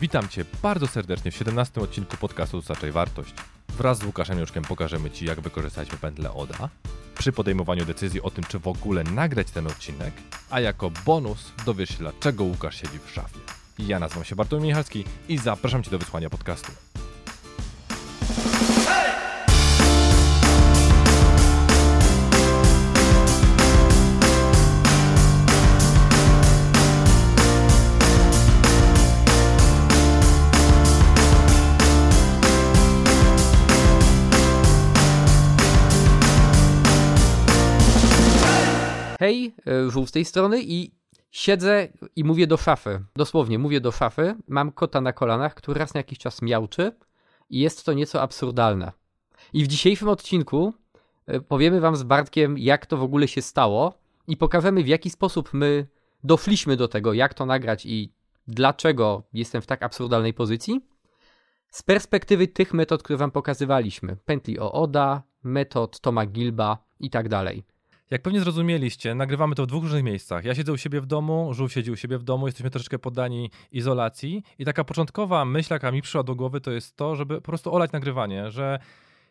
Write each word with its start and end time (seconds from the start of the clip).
Witam 0.00 0.28
Cię 0.28 0.44
bardzo 0.62 0.86
serdecznie 0.86 1.30
w 1.30 1.36
17 1.36 1.80
odcinku 1.80 2.16
podcastu 2.16 2.56
Dostarczaj 2.56 2.92
Wartość. 2.92 3.34
Wraz 3.68 3.98
z 3.98 4.04
Łukaszem 4.04 4.38
Juszkiem 4.38 4.64
pokażemy 4.64 5.10
Ci, 5.10 5.24
jak 5.24 5.40
wykorzystać 5.40 5.88
pętlę 5.88 6.32
ODA 6.32 6.68
przy 7.18 7.32
podejmowaniu 7.32 7.84
decyzji 7.84 8.22
o 8.22 8.30
tym, 8.30 8.44
czy 8.44 8.58
w 8.58 8.68
ogóle 8.68 9.04
nagrać 9.04 9.50
ten 9.50 9.66
odcinek, 9.66 10.12
a 10.50 10.60
jako 10.60 10.90
bonus 11.06 11.52
dowiesz 11.66 11.88
się, 11.88 11.98
dlaczego 11.98 12.44
Łukasz 12.44 12.80
siedzi 12.80 12.98
w 13.06 13.10
szafie. 13.10 13.38
Ja 13.78 13.98
nazywam 13.98 14.24
się 14.24 14.36
Bartłomiej 14.36 14.68
Michalski 14.68 15.04
i 15.28 15.38
zapraszam 15.38 15.82
Cię 15.82 15.90
do 15.90 15.98
wysłania 15.98 16.30
podcastu. 16.30 16.72
Hej, 39.28 39.54
e, 39.66 40.06
tej 40.12 40.24
strony 40.24 40.62
i 40.62 40.90
siedzę 41.30 41.88
i 42.16 42.24
mówię 42.24 42.46
do 42.46 42.56
szafy. 42.56 43.04
Dosłownie 43.16 43.58
mówię 43.58 43.80
do 43.80 43.92
szafy. 43.92 44.34
Mam 44.48 44.72
kota 44.72 45.00
na 45.00 45.12
kolanach, 45.12 45.54
który 45.54 45.80
raz 45.80 45.94
na 45.94 45.98
jakiś 45.98 46.18
czas 46.18 46.42
miałczy 46.42 46.92
i 47.50 47.60
jest 47.60 47.84
to 47.86 47.92
nieco 47.92 48.22
absurdalne. 48.22 48.92
I 49.52 49.64
w 49.64 49.66
dzisiejszym 49.66 50.08
odcinku 50.08 50.74
e, 51.26 51.40
powiemy 51.40 51.80
wam 51.80 51.96
z 51.96 52.02
Bartkiem, 52.02 52.58
jak 52.58 52.86
to 52.86 52.96
w 52.96 53.02
ogóle 53.02 53.28
się 53.28 53.42
stało 53.42 53.98
i 54.26 54.36
pokażemy, 54.36 54.82
w 54.82 54.88
jaki 54.88 55.10
sposób 55.10 55.50
my 55.52 55.86
doszliśmy 56.24 56.76
do 56.76 56.88
tego, 56.88 57.12
jak 57.12 57.34
to 57.34 57.46
nagrać 57.46 57.86
i 57.86 58.12
dlaczego 58.46 59.22
jestem 59.32 59.62
w 59.62 59.66
tak 59.66 59.82
absurdalnej 59.82 60.34
pozycji. 60.34 60.80
Z 61.70 61.82
perspektywy 61.82 62.46
tych 62.46 62.74
metod, 62.74 63.02
które 63.02 63.16
wam 63.16 63.30
pokazywaliśmy. 63.30 64.16
Pętli 64.24 64.58
Oda, 64.58 65.22
metod 65.42 66.00
Toma 66.00 66.26
Gilba 66.26 66.78
i 67.00 67.10
tak 67.10 67.28
dalej. 67.28 67.77
Jak 68.10 68.22
pewnie 68.22 68.40
zrozumieliście, 68.40 69.14
nagrywamy 69.14 69.54
to 69.54 69.62
w 69.62 69.66
dwóch 69.66 69.82
różnych 69.82 70.04
miejscach. 70.04 70.44
Ja 70.44 70.54
siedzę 70.54 70.72
u 70.72 70.76
siebie 70.76 71.00
w 71.00 71.06
domu, 71.06 71.54
Żółw 71.54 71.72
siedzi 71.72 71.90
u 71.90 71.96
siebie 71.96 72.18
w 72.18 72.22
domu, 72.22 72.46
jesteśmy 72.46 72.70
troszeczkę 72.70 72.98
poddani 72.98 73.50
izolacji 73.72 74.42
i 74.58 74.64
taka 74.64 74.84
początkowa 74.84 75.44
myśl, 75.44 75.72
jaka 75.72 75.92
mi 75.92 76.02
przyszła 76.02 76.22
do 76.22 76.34
głowy, 76.34 76.60
to 76.60 76.70
jest 76.70 76.96
to, 76.96 77.16
żeby 77.16 77.34
po 77.34 77.42
prostu 77.42 77.74
olać 77.74 77.92
nagrywanie, 77.92 78.50
że 78.50 78.78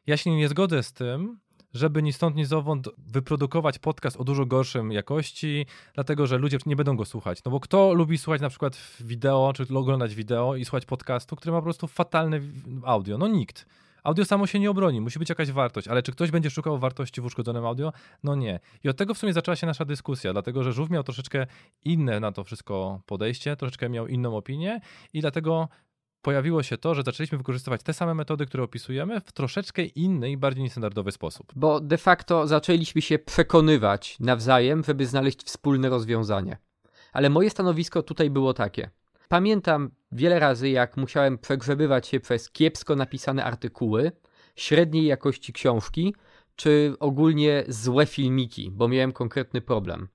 ja 0.08 0.18
się 0.18 0.32
nie 0.36 0.48
zgodzę 0.48 0.84
z 0.84 0.94
tym, 0.94 1.40
żeby 1.74 2.04
ni 2.04 2.14
stąd, 2.14 2.36
ni 2.36 2.46
zowąd 2.46 2.90
wyprodukować 2.98 3.80
podcast 3.80 4.18
o 4.18 4.24
dużo 4.24 4.46
gorszym 4.46 4.92
jakości, 4.92 5.66
dlatego 5.94 6.28
że 6.28 6.38
ludzie 6.38 6.58
nie 6.66 6.76
będą 6.76 6.96
go 6.96 7.06
słuchać. 7.06 7.44
No 7.44 7.52
bo 7.52 7.60
kto 7.60 7.94
lubi 7.94 8.18
słuchać 8.18 8.42
na 8.42 8.50
przykład 8.50 8.78
wideo, 9.00 9.54
czy 9.56 9.78
oglądać 9.78 10.16
wideo 10.16 10.56
i 10.56 10.66
słuchać 10.66 10.86
podcastu, 10.86 11.36
który 11.36 11.52
ma 11.52 11.58
po 11.58 11.64
prostu 11.64 11.88
fatalne 11.88 12.40
audio? 12.84 13.18
No 13.18 13.28
nikt. 13.28 13.66
Audio 14.08 14.26
samo 14.26 14.48
się 14.48 14.60
nie 14.60 14.70
obroni, 14.70 15.02
musi 15.02 15.20
być 15.20 15.30
jakaś 15.30 15.52
wartość, 15.52 15.88
ale 15.88 16.04
czy 16.04 16.12
ktoś 16.12 16.32
będzie 16.32 16.50
szukał 16.50 16.78
wartości 16.78 17.22
w 17.22 17.26
uszkodzonym 17.26 17.66
audio? 17.66 17.94
No 18.24 18.36
nie. 18.36 18.60
I 18.84 18.90
od 18.90 18.98
tego 18.98 19.14
w 19.14 19.18
sumie 19.18 19.34
zaczęła 19.34 19.56
się 19.56 19.68
nasza 19.68 19.86
dyskusja, 19.86 20.34
dlatego 20.34 20.64
że 20.64 20.74
Żółw 20.74 20.90
miał 20.90 21.04
troszeczkę 21.04 21.48
inne 21.84 22.20
na 22.20 22.32
to 22.32 22.44
wszystko 22.44 23.02
podejście, 23.06 23.56
troszeczkę 23.56 23.90
miał 23.90 24.08
inną 24.08 24.38
opinię 24.38 24.82
i 25.14 25.22
dlatego 25.22 25.68
pojawiło 26.22 26.64
się 26.64 26.78
to, 26.78 26.96
że 26.96 27.04
zaczęliśmy 27.04 27.38
wykorzystywać 27.38 27.84
te 27.84 27.94
same 27.94 28.14
metody, 28.14 28.46
które 28.46 28.64
opisujemy, 28.64 29.22
w 29.22 29.32
troszeczkę 29.32 29.84
inny 29.86 30.32
i 30.32 30.38
bardziej 30.38 30.64
niestandardowy 30.64 31.12
sposób. 31.12 31.54
Bo 31.56 31.80
de 31.80 31.98
facto 31.98 32.48
zaczęliśmy 32.48 33.02
się 33.02 33.20
przekonywać 33.20 34.20
nawzajem, 34.20 34.84
żeby 34.84 35.06
znaleźć 35.06 35.44
wspólne 35.44 35.90
rozwiązanie. 35.90 36.58
Ale 37.14 37.30
moje 37.30 37.50
stanowisko 37.50 38.04
tutaj 38.04 38.30
było 38.30 38.54
takie. 38.54 38.90
Pamiętam 39.28 39.92
wiele 40.12 40.40
razy, 40.40 40.70
jak 40.70 40.98
musiałem 40.98 41.38
przegrzebywać 41.38 42.08
się 42.08 42.20
przez 42.20 42.52
kiepsko 42.52 42.96
napisane 42.96 43.44
artykuły, 43.44 44.12
średniej 44.56 45.06
jakości 45.06 45.54
książki, 45.54 46.16
czy 46.56 46.94
ogólnie 47.00 47.64
złe 47.68 48.06
filmiki, 48.06 48.72
bo 48.72 48.88
miałem 48.88 49.12
konkretny 49.12 49.62
problem. 49.62 50.08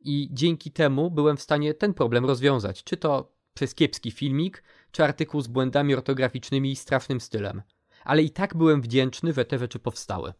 I 0.00 0.28
dzięki 0.32 0.70
temu 0.70 1.10
byłem 1.10 1.36
w 1.36 1.42
stanie 1.42 1.74
ten 1.74 1.94
problem 1.94 2.24
rozwiązać, 2.24 2.84
czy 2.84 2.96
to 2.96 3.32
przez 3.54 3.74
kiepski 3.74 4.10
filmik, 4.10 4.62
czy 4.90 5.04
artykuł 5.04 5.40
z 5.40 5.46
błędami 5.46 5.94
ortograficznymi 5.94 6.72
i 6.72 6.76
strasznym 6.76 7.20
stylem. 7.20 7.62
Ale 8.04 8.22
i 8.22 8.30
tak 8.30 8.56
byłem 8.56 8.82
wdzięczny, 8.82 9.32
że 9.32 9.44
te 9.44 9.58
rzeczy 9.58 9.78
powstały. 9.78 10.32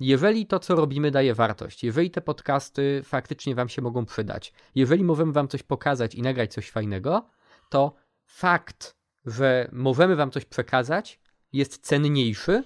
Jeżeli 0.00 0.46
to, 0.46 0.58
co 0.58 0.74
robimy, 0.74 1.10
daje 1.10 1.34
wartość, 1.34 1.84
jeżeli 1.84 2.10
te 2.10 2.20
podcasty 2.20 3.00
faktycznie 3.04 3.54
Wam 3.54 3.68
się 3.68 3.82
mogą 3.82 4.06
przydać, 4.06 4.52
jeżeli 4.74 5.04
możemy 5.04 5.32
Wam 5.32 5.48
coś 5.48 5.62
pokazać 5.62 6.14
i 6.14 6.22
nagrać 6.22 6.52
coś 6.52 6.70
fajnego, 6.70 7.26
to 7.68 7.94
fakt, 8.24 8.96
że 9.26 9.68
możemy 9.72 10.16
wam 10.16 10.30
coś 10.30 10.44
przekazać, 10.44 11.20
jest 11.52 11.86
cenniejszy 11.86 12.64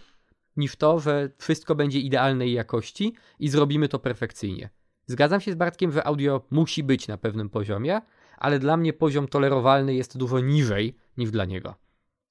niż 0.56 0.76
to, 0.76 1.00
że 1.00 1.30
wszystko 1.38 1.74
będzie 1.74 2.00
idealnej 2.00 2.52
jakości 2.52 3.14
i 3.38 3.48
zrobimy 3.48 3.88
to 3.88 3.98
perfekcyjnie. 3.98 4.70
Zgadzam 5.06 5.40
się 5.40 5.52
z 5.52 5.54
Bartkiem, 5.54 5.92
że 5.92 6.06
audio 6.06 6.46
musi 6.50 6.82
być 6.82 7.08
na 7.08 7.18
pewnym 7.18 7.50
poziomie, 7.50 8.00
ale 8.36 8.58
dla 8.58 8.76
mnie 8.76 8.92
poziom 8.92 9.28
tolerowalny 9.28 9.94
jest 9.94 10.18
dużo 10.18 10.40
niżej 10.40 10.96
niż 11.16 11.30
dla 11.30 11.44
niego. 11.44 11.74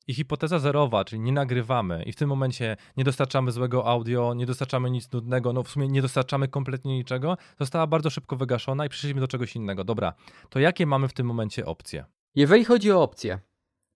I 0.07 0.13
hipoteza 0.13 0.59
zerowa, 0.59 1.05
czyli 1.05 1.19
nie 1.19 1.31
nagrywamy 1.31 2.03
i 2.03 2.11
w 2.11 2.15
tym 2.15 2.29
momencie 2.29 2.77
nie 2.97 3.03
dostarczamy 3.03 3.51
złego 3.51 3.85
audio, 3.87 4.33
nie 4.33 4.45
dostarczamy 4.45 4.91
nic 4.91 5.11
nudnego, 5.11 5.53
no 5.53 5.63
w 5.63 5.69
sumie 5.69 5.87
nie 5.87 6.01
dostarczamy 6.01 6.47
kompletnie 6.47 6.97
niczego, 6.97 7.37
została 7.59 7.87
bardzo 7.87 8.09
szybko 8.09 8.35
wygaszona 8.35 8.85
i 8.85 8.89
przeszliśmy 8.89 9.21
do 9.21 9.27
czegoś 9.27 9.55
innego. 9.55 9.83
Dobra, 9.83 10.13
to 10.49 10.59
jakie 10.59 10.85
mamy 10.85 11.07
w 11.07 11.13
tym 11.13 11.27
momencie 11.27 11.65
opcje? 11.65 12.05
Jeżeli 12.35 12.65
chodzi 12.65 12.91
o 12.91 13.03
opcje, 13.03 13.39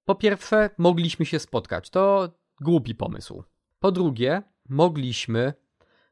po 0.06 0.16
pierwsze, 0.16 0.70
mogliśmy 0.78 1.26
się 1.26 1.40
spotkać. 1.40 1.90
To 1.90 2.30
głupi 2.62 2.96
pomysł. 2.96 3.44
Po 3.80 3.92
drugie, 3.92 4.42
mogliśmy. 4.70 5.54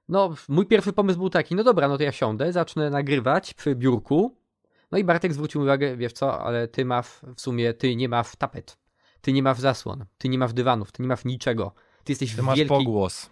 No, 0.10 0.36
mój 0.50 0.66
pierwszy 0.66 0.94
pomysł 0.94 1.20
był 1.20 1.30
taki: 1.30 1.56
no 1.56 1.64
dobra, 1.64 1.88
no 1.88 1.98
to 1.98 2.04
ja 2.04 2.12
siądę, 2.12 2.54
zacznę 2.54 2.90
nagrywać 2.90 3.54
przy 3.54 3.76
biurku. 3.76 4.38
No 4.92 4.98
i 4.98 5.04
Bartek 5.04 5.34
zwrócił 5.34 5.62
uwagę, 5.62 5.98
wiesz 5.98 6.14
co, 6.14 6.42
ale 6.42 6.68
ty 6.68 6.86
masz 6.86 7.08
w 7.36 7.42
sumie, 7.42 7.74
ty 7.74 7.96
nie 7.96 8.10
masz 8.10 8.36
tapet, 8.36 8.78
ty 9.22 9.34
nie 9.34 9.44
masz 9.44 9.60
zasłon, 9.60 10.06
ty 10.18 10.30
nie 10.30 10.38
masz 10.38 10.54
dywanów, 10.54 10.92
ty 10.92 11.04
nie 11.04 11.08
masz 11.08 11.26
niczego. 11.26 11.74
Ty 12.04 12.12
jesteś 12.12 12.36
ty 12.36 12.42
w 12.42 12.46
masz 12.46 12.58
wielkiej... 12.58 12.78
pogłos. 12.78 13.30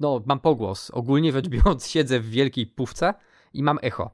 No, 0.00 0.22
mam 0.26 0.40
pogłos. 0.40 0.90
Ogólnie 0.90 1.32
rzecz 1.32 1.48
biorąc, 1.48 1.88
siedzę 1.90 2.20
w 2.20 2.30
wielkiej 2.30 2.66
pówce 2.66 3.14
i 3.52 3.62
mam 3.62 3.78
echo. 3.82 4.10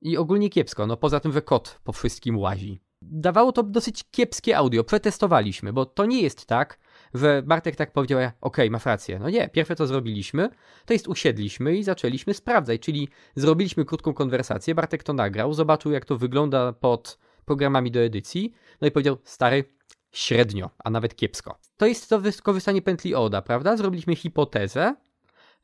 I 0.00 0.16
ogólnie 0.16 0.50
kiepsko, 0.50 0.86
no 0.86 0.96
poza 0.96 1.20
tym, 1.20 1.32
że 1.32 1.42
kot 1.42 1.80
po 1.84 1.92
wszystkim 1.92 2.38
łazi 2.38 2.87
dawało 3.02 3.52
to 3.52 3.62
dosyć 3.62 4.04
kiepskie 4.10 4.56
audio. 4.56 4.84
Przetestowaliśmy, 4.84 5.72
bo 5.72 5.86
to 5.86 6.06
nie 6.06 6.22
jest 6.22 6.46
tak, 6.46 6.78
że 7.14 7.42
Bartek 7.42 7.76
tak 7.76 7.92
powiedział, 7.92 8.18
okej, 8.18 8.32
okay, 8.40 8.70
masz 8.70 8.86
rację. 8.86 9.18
No 9.18 9.30
nie, 9.30 9.48
pierwsze 9.48 9.76
co 9.76 9.86
zrobiliśmy, 9.86 10.48
to 10.86 10.92
jest 10.92 11.08
usiedliśmy 11.08 11.76
i 11.76 11.84
zaczęliśmy 11.84 12.34
sprawdzać, 12.34 12.80
czyli 12.80 13.08
zrobiliśmy 13.34 13.84
krótką 13.84 14.14
konwersację, 14.14 14.74
Bartek 14.74 15.02
to 15.02 15.12
nagrał, 15.12 15.54
zobaczył 15.54 15.92
jak 15.92 16.04
to 16.04 16.18
wygląda 16.18 16.72
pod 16.72 17.18
programami 17.44 17.90
do 17.90 18.00
edycji, 18.00 18.52
no 18.80 18.88
i 18.88 18.90
powiedział, 18.90 19.16
stary, 19.24 19.64
średnio, 20.12 20.70
a 20.84 20.90
nawet 20.90 21.16
kiepsko. 21.16 21.58
To 21.76 21.86
jest 21.86 22.08
to 22.08 22.20
wykorzystanie 22.20 22.82
pętli 22.82 23.14
ODA, 23.14 23.42
prawda? 23.42 23.76
Zrobiliśmy 23.76 24.16
hipotezę, 24.16 24.94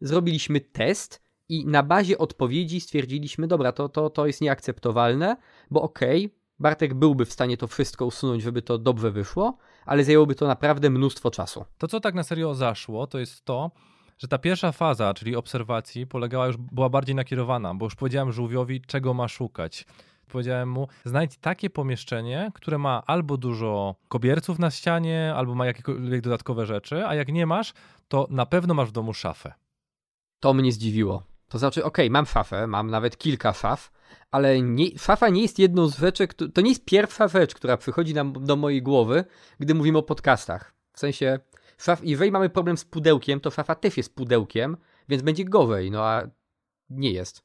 zrobiliśmy 0.00 0.60
test 0.60 1.22
i 1.48 1.66
na 1.66 1.82
bazie 1.82 2.18
odpowiedzi 2.18 2.80
stwierdziliśmy, 2.80 3.46
dobra, 3.46 3.72
to, 3.72 3.88
to, 3.88 4.10
to 4.10 4.26
jest 4.26 4.40
nieakceptowalne, 4.40 5.36
bo 5.70 5.82
okej, 5.82 6.26
okay, 6.26 6.43
Bartek 6.58 6.94
byłby 6.94 7.24
w 7.24 7.32
stanie 7.32 7.56
to 7.56 7.66
wszystko 7.66 8.06
usunąć, 8.06 8.42
żeby 8.42 8.62
to 8.62 8.78
dobrze 8.78 9.10
wyszło, 9.10 9.58
ale 9.86 10.04
zajęłoby 10.04 10.34
to 10.34 10.46
naprawdę 10.46 10.90
mnóstwo 10.90 11.30
czasu. 11.30 11.64
To, 11.78 11.88
co 11.88 12.00
tak 12.00 12.14
na 12.14 12.22
serio 12.22 12.54
zaszło, 12.54 13.06
to 13.06 13.18
jest 13.18 13.44
to, 13.44 13.70
że 14.18 14.28
ta 14.28 14.38
pierwsza 14.38 14.72
faza, 14.72 15.14
czyli 15.14 15.36
obserwacji, 15.36 16.06
polegała 16.06 16.46
już, 16.46 16.56
była 16.56 16.88
bardziej 16.88 17.14
nakierowana, 17.14 17.74
bo 17.74 17.86
już 17.86 17.94
powiedziałem 17.94 18.32
żółwiowi, 18.32 18.80
czego 18.80 19.14
ma 19.14 19.28
szukać. 19.28 19.86
Powiedziałem 20.28 20.70
mu, 20.70 20.88
znajdź 21.04 21.38
takie 21.38 21.70
pomieszczenie, 21.70 22.50
które 22.54 22.78
ma 22.78 23.02
albo 23.06 23.36
dużo 23.36 23.94
kobierców 24.08 24.58
na 24.58 24.70
ścianie, 24.70 25.32
albo 25.36 25.54
ma 25.54 25.66
jakiekolwiek 25.66 26.20
dodatkowe 26.20 26.66
rzeczy, 26.66 27.06
a 27.06 27.14
jak 27.14 27.28
nie 27.28 27.46
masz, 27.46 27.72
to 28.08 28.26
na 28.30 28.46
pewno 28.46 28.74
masz 28.74 28.88
w 28.88 28.92
domu 28.92 29.14
szafę. 29.14 29.52
To 30.40 30.54
mnie 30.54 30.72
zdziwiło. 30.72 31.22
To 31.48 31.58
znaczy, 31.58 31.84
okej, 31.84 32.06
okay, 32.06 32.10
mam 32.10 32.26
szafę, 32.26 32.66
mam 32.66 32.90
nawet 32.90 33.18
kilka 33.18 33.52
szaf, 33.52 33.92
ale 34.34 34.62
nie, 34.62 34.98
szafa 34.98 35.28
nie 35.28 35.42
jest 35.42 35.58
jedną 35.58 35.88
z 35.88 35.98
rzeczy, 35.98 36.28
to 36.54 36.60
nie 36.60 36.68
jest 36.68 36.84
pierwsza 36.84 37.28
rzecz, 37.28 37.54
która 37.54 37.76
przychodzi 37.76 38.14
nam 38.14 38.32
do 38.32 38.56
mojej 38.56 38.82
głowy, 38.82 39.24
gdy 39.58 39.74
mówimy 39.74 39.98
o 39.98 40.02
podcastach. 40.02 40.74
W 40.92 40.98
sensie, 40.98 41.38
szaf, 41.78 42.00
jeżeli 42.02 42.30
mamy 42.30 42.48
problem 42.50 42.76
z 42.76 42.84
pudełkiem, 42.84 43.40
to 43.40 43.50
szafa 43.50 43.74
też 43.74 43.96
jest 43.96 44.14
pudełkiem, 44.14 44.76
więc 45.08 45.22
będzie 45.22 45.44
gowej, 45.44 45.90
no 45.90 46.04
a 46.04 46.22
nie 46.90 47.10
jest. 47.10 47.42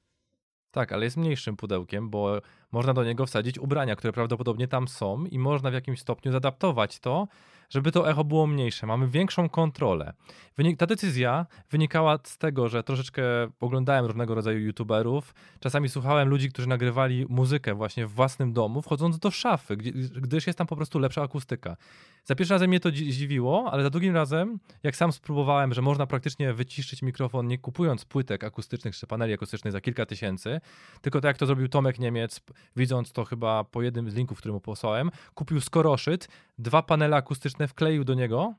Tak, 0.71 0.91
ale 0.91 1.06
jest 1.06 1.18
mniejszym 1.18 1.57
pudełkiem, 1.57 2.09
bo 2.09 2.41
można 2.71 2.94
do 2.94 3.03
niego 3.03 3.25
wsadzić 3.25 3.59
ubrania, 3.59 3.95
które 3.95 4.13
prawdopodobnie 4.13 4.68
tam 4.68 4.88
są 4.88 5.25
i 5.25 5.39
można 5.39 5.71
w 5.71 5.74
jakimś 5.74 6.00
stopniu 6.00 6.31
zadaptować 6.31 7.00
to, 7.00 7.27
żeby 7.69 7.92
to 7.92 8.10
echo 8.10 8.24
było 8.24 8.48
mniejsze, 8.48 8.88
mamy 8.88 9.07
większą 9.07 9.50
kontrolę. 9.50 10.13
Wynik, 10.57 10.80
ta 10.80 10.86
decyzja 10.86 11.45
wynikała 11.69 12.19
z 12.24 12.38
tego, 12.38 12.69
że 12.69 12.83
troszeczkę 12.83 13.24
oglądałem 13.60 14.06
różnego 14.06 14.36
rodzaju 14.36 14.60
youtuberów, 14.60 15.33
czasami 15.60 15.89
słuchałem 15.89 16.30
ludzi, 16.30 16.50
którzy 16.50 16.69
nagrywali 16.69 17.25
muzykę 17.30 17.74
właśnie 17.74 18.07
w 18.07 18.12
własnym 18.12 18.54
domu, 18.54 18.81
wchodząc 18.81 19.19
do 19.19 19.31
szafy, 19.31 19.77
gdyż 20.21 20.48
jest 20.48 20.57
tam 20.57 20.68
po 20.68 20.75
prostu 20.75 21.00
lepsza 21.00 21.21
akustyka. 21.21 21.77
Za 22.25 22.36
pierwszym 22.36 22.56
razem 22.56 22.69
mnie 22.69 22.80
to 22.80 22.89
zdziwiło, 22.89 23.71
ale 23.71 23.83
za 23.83 23.89
drugim 23.89 24.16
razem, 24.16 24.60
jak 24.83 24.95
sam 24.95 25.12
spróbowałem, 25.12 25.74
że 25.74 25.81
można 25.81 26.07
praktycznie 26.07 26.54
wyciszyć 26.54 27.01
mikrofon 27.01 27.48
nie 27.48 27.57
kupując 27.57 28.06
płytek 28.06 28.44
akustycznych 28.44 28.95
czy 28.95 29.07
paneli 29.07 29.33
akustycznych 29.33 29.74
za 29.74 29.81
kilka 29.81 30.06
tysięcy, 30.06 30.62
tylko 31.01 31.21
tak 31.21 31.30
jak 31.30 31.38
to 31.38 31.45
zrobił 31.45 31.68
Tomek 31.68 32.00
Niemiec, 32.00 32.42
widząc 32.75 33.12
to 33.12 33.25
chyba 33.25 33.63
po 33.63 33.81
jednym 33.81 34.12
z 34.12 34.16
linków, 34.16 34.38
który 34.38 34.54
mu 34.54 34.62
posłałem, 34.62 35.12
kupił 35.33 35.62
skoroszyt, 35.62 36.27
dwa 36.57 36.81
panele 36.81 37.16
akustyczne 37.16 37.68
wkleił 37.68 38.04
do 38.04 38.13
niego 38.13 38.54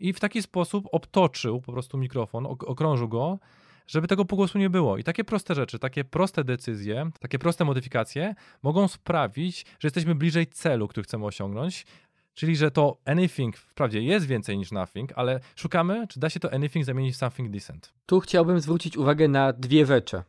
i 0.00 0.12
w 0.12 0.20
taki 0.20 0.42
sposób 0.42 0.88
obtoczył 0.92 1.60
po 1.60 1.72
prostu 1.72 1.98
mikrofon, 1.98 2.46
okrążył 2.46 3.08
go, 3.08 3.38
żeby 3.86 4.08
tego 4.08 4.24
pogłosu 4.24 4.58
nie 4.58 4.70
było. 4.70 4.98
I 4.98 5.04
takie 5.04 5.24
proste 5.24 5.54
rzeczy, 5.54 5.78
takie 5.78 6.04
proste 6.04 6.44
decyzje, 6.44 7.10
takie 7.20 7.38
proste 7.38 7.64
modyfikacje 7.64 8.34
mogą 8.62 8.88
sprawić, 8.88 9.66
że 9.78 9.86
jesteśmy 9.86 10.14
bliżej 10.14 10.46
celu, 10.46 10.88
który 10.88 11.04
chcemy 11.04 11.26
osiągnąć. 11.26 11.86
Czyli, 12.34 12.56
że 12.56 12.70
to 12.70 12.98
anything 13.04 13.56
wprawdzie 13.56 14.02
jest 14.02 14.26
więcej 14.26 14.58
niż 14.58 14.72
nothing, 14.72 15.12
ale 15.16 15.40
szukamy, 15.56 16.06
czy 16.08 16.20
da 16.20 16.30
się 16.30 16.40
to 16.40 16.52
anything 16.52 16.84
zamienić 16.84 17.14
w 17.14 17.18
something 17.18 17.50
decent. 17.50 17.94
Tu 18.06 18.20
chciałbym 18.20 18.60
zwrócić 18.60 18.96
uwagę 18.96 19.28
na 19.28 19.52
dwie 19.52 19.86
rzeczy. 19.86 20.22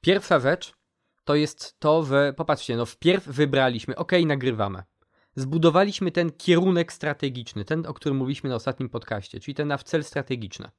Pierwsza 0.00 0.40
rzecz 0.40 0.72
to 1.24 1.34
jest 1.34 1.80
to, 1.80 2.04
że 2.04 2.32
popatrzcie, 2.32 2.76
no 2.76 2.86
wpierw 2.86 3.26
wybraliśmy, 3.26 3.96
ok, 3.96 4.12
nagrywamy. 4.26 4.82
Zbudowaliśmy 5.36 6.12
ten 6.12 6.30
kierunek 6.30 6.92
strategiczny, 6.92 7.64
ten, 7.64 7.86
o 7.86 7.94
którym 7.94 8.18
mówiliśmy 8.18 8.50
na 8.50 8.56
ostatnim 8.56 8.88
podcaście, 8.88 9.40
czyli 9.40 9.54
ten 9.54 9.68
nasz 9.68 9.82
cel 9.82 10.04
strategiczny. 10.04 10.70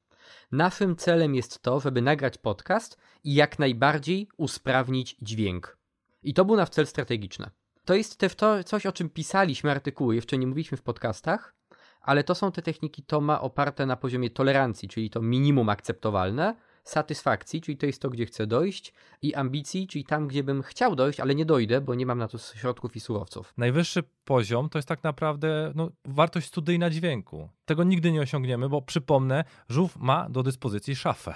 Naszym 0.52 0.96
celem 0.96 1.34
jest 1.34 1.62
to, 1.62 1.80
żeby 1.80 2.02
nagrać 2.02 2.38
podcast 2.38 2.98
i 3.24 3.34
jak 3.34 3.58
najbardziej 3.58 4.28
usprawnić 4.36 5.16
dźwięk. 5.22 5.78
I 6.22 6.34
to 6.34 6.44
był 6.44 6.56
nasz 6.56 6.68
cel 6.68 6.86
strategiczny. 6.86 7.50
To 7.90 7.94
jest 7.94 8.16
też 8.16 8.34
to, 8.34 8.64
coś, 8.64 8.86
o 8.86 8.92
czym 8.92 9.10
pisaliśmy 9.10 9.70
artykuły, 9.70 10.14
jeszcze 10.14 10.38
nie 10.38 10.46
mówiliśmy 10.46 10.78
w 10.78 10.82
podcastach, 10.82 11.54
ale 12.00 12.24
to 12.24 12.34
są 12.34 12.52
te 12.52 12.62
techniki 12.62 13.02
Toma 13.02 13.40
oparte 13.40 13.86
na 13.86 13.96
poziomie 13.96 14.30
tolerancji, 14.30 14.88
czyli 14.88 15.10
to 15.10 15.22
minimum 15.22 15.68
akceptowalne, 15.68 16.56
satysfakcji, 16.84 17.60
czyli 17.60 17.76
to 17.76 17.86
jest 17.86 18.02
to, 18.02 18.10
gdzie 18.10 18.26
chcę 18.26 18.46
dojść, 18.46 18.94
i 19.22 19.34
ambicji, 19.34 19.86
czyli 19.86 20.04
tam, 20.04 20.28
gdzie 20.28 20.42
bym 20.44 20.62
chciał 20.62 20.96
dojść, 20.96 21.20
ale 21.20 21.34
nie 21.34 21.44
dojdę, 21.44 21.80
bo 21.80 21.94
nie 21.94 22.06
mam 22.06 22.18
na 22.18 22.28
to 22.28 22.38
środków 22.38 22.96
i 22.96 23.00
surowców. 23.00 23.54
Najwyższy 23.56 24.02
poziom 24.24 24.68
to 24.68 24.78
jest 24.78 24.88
tak 24.88 25.02
naprawdę 25.02 25.72
no, 25.74 25.90
wartość 26.04 26.46
studyjna 26.46 26.90
dźwięku. 26.90 27.48
Tego 27.64 27.84
nigdy 27.84 28.12
nie 28.12 28.20
osiągniemy, 28.20 28.68
bo 28.68 28.82
przypomnę, 28.82 29.44
żółw 29.68 29.96
ma 29.96 30.28
do 30.28 30.42
dyspozycji 30.42 30.96
szafę. 30.96 31.34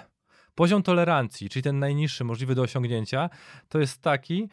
Poziom 0.54 0.82
tolerancji, 0.82 1.48
czyli 1.48 1.62
ten 1.62 1.78
najniższy 1.78 2.24
możliwy 2.24 2.54
do 2.54 2.62
osiągnięcia, 2.62 3.30
to 3.68 3.78
jest 3.78 4.02
taki, 4.02 4.48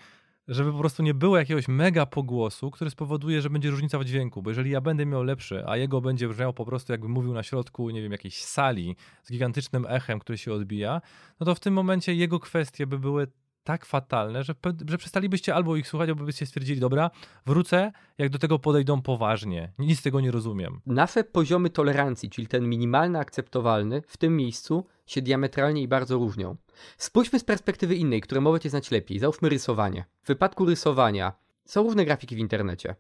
żeby 0.52 0.72
po 0.72 0.80
prostu 0.80 1.04
nie 1.04 1.14
było 1.14 1.38
jakiegoś 1.38 1.68
mega 1.68 2.06
pogłosu, 2.06 2.72
który 2.72 2.90
spowoduje, 2.90 3.42
że 3.42 3.50
będzie 3.50 3.70
różnica 3.70 4.00
w 4.00 4.06
dźwięku, 4.06 4.42
bo 4.42 4.50
jeżeli 4.50 4.72
ja 4.72 4.82
będę 4.82 5.06
miał 5.06 5.24
lepszy, 5.24 5.64
a 5.68 5.78
jego 5.78 6.02
będzie 6.02 6.28
brzmiał 6.28 6.54
po 6.54 6.66
prostu 6.66 6.92
jakby 6.92 7.08
mówił 7.08 7.34
na 7.34 7.44
środku, 7.44 7.90
nie 7.90 8.02
wiem, 8.02 8.12
jakiejś 8.12 8.46
sali 8.46 8.96
z 9.24 9.32
gigantycznym 9.32 9.86
echem, 9.90 10.20
który 10.20 10.38
się 10.38 10.54
odbija, 10.54 11.02
no 11.40 11.46
to 11.46 11.56
w 11.56 11.60
tym 11.60 11.74
momencie 11.74 12.16
jego 12.16 12.40
kwestie 12.40 12.88
by 12.88 13.00
były 13.00 13.28
tak 13.64 13.86
fatalne, 13.86 14.44
że, 14.44 14.56
że 14.90 14.98
przestalibyście 14.98 15.56
albo 15.56 15.76
ich 15.76 15.88
słuchać, 15.88 16.10
albo 16.10 16.26
byście 16.26 16.46
stwierdzili, 16.46 16.80
dobra, 16.80 17.12
wrócę, 17.46 17.92
jak 18.18 18.30
do 18.30 18.40
tego 18.40 18.60
podejdą 18.60 19.02
poważnie. 19.02 19.74
Nic 19.80 20.00
z 20.00 20.02
tego 20.02 20.22
nie 20.22 20.32
rozumiem. 20.32 20.82
Nasze 20.86 21.24
poziomy 21.24 21.70
tolerancji, 21.70 22.30
czyli 22.30 22.48
ten 22.48 22.70
minimalny 22.70 23.20
akceptowalny, 23.20 24.02
w 24.08 24.18
tym 24.18 24.38
miejscu 24.38 24.86
się 25.06 25.22
diametralnie 25.22 25.82
i 25.82 25.88
bardzo 25.88 26.16
różnią. 26.16 26.56
Spójrzmy 26.98 27.40
z 27.40 27.44
perspektywy 27.44 27.96
innej, 27.96 28.22
które 28.22 28.42
możecie 28.42 28.70
znać 28.70 28.92
lepiej. 28.92 29.20
Załóżmy 29.20 29.50
rysowanie. 29.50 30.06
W 30.22 30.28
wypadku 30.28 30.66
rysowania 30.66 31.34
są 31.66 31.84
różne 31.84 32.06
grafiki 32.06 32.36
w 32.36 32.40
internecie. 32.40 32.96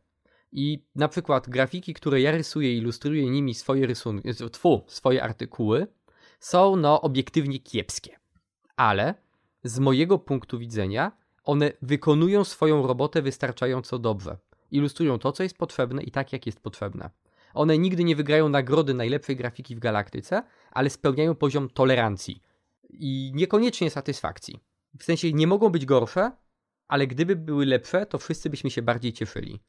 I 0.51 0.85
na 0.95 1.07
przykład 1.07 1.49
grafiki, 1.49 1.93
które 1.93 2.21
ja 2.21 2.31
rysuję 2.31 2.73
i 2.73 2.77
ilustruję 2.77 3.29
nimi 3.29 3.53
swoje 3.53 3.87
rysunki, 3.87 4.29
swoje 4.87 5.23
artykuły, 5.23 5.87
są 6.39 6.75
no 6.75 7.01
obiektywnie 7.01 7.59
kiepskie. 7.59 8.19
Ale 8.75 9.15
z 9.63 9.79
mojego 9.79 10.19
punktu 10.19 10.59
widzenia 10.59 11.11
one 11.43 11.71
wykonują 11.81 12.43
swoją 12.43 12.87
robotę 12.87 13.21
wystarczająco 13.21 13.99
dobrze. 13.99 14.37
Ilustrują 14.71 15.19
to, 15.19 15.31
co 15.31 15.43
jest 15.43 15.57
potrzebne 15.57 16.03
i 16.03 16.11
tak, 16.11 16.33
jak 16.33 16.45
jest 16.45 16.59
potrzebne. 16.59 17.09
One 17.53 17.77
nigdy 17.77 18.03
nie 18.03 18.15
wygrają 18.15 18.49
nagrody 18.49 18.93
najlepszej 18.93 19.35
grafiki 19.35 19.75
w 19.75 19.79
galaktyce, 19.79 20.43
ale 20.71 20.89
spełniają 20.89 21.35
poziom 21.35 21.69
tolerancji 21.69 22.41
i 22.89 23.31
niekoniecznie 23.35 23.89
satysfakcji. 23.89 24.59
W 24.99 25.03
sensie 25.03 25.33
nie 25.33 25.47
mogą 25.47 25.69
być 25.69 25.85
gorsze, 25.85 26.31
ale 26.87 27.07
gdyby 27.07 27.35
były 27.35 27.65
lepsze, 27.65 28.05
to 28.05 28.17
wszyscy 28.17 28.49
byśmy 28.49 28.69
się 28.71 28.81
bardziej 28.81 29.13
cieszyli. 29.13 29.59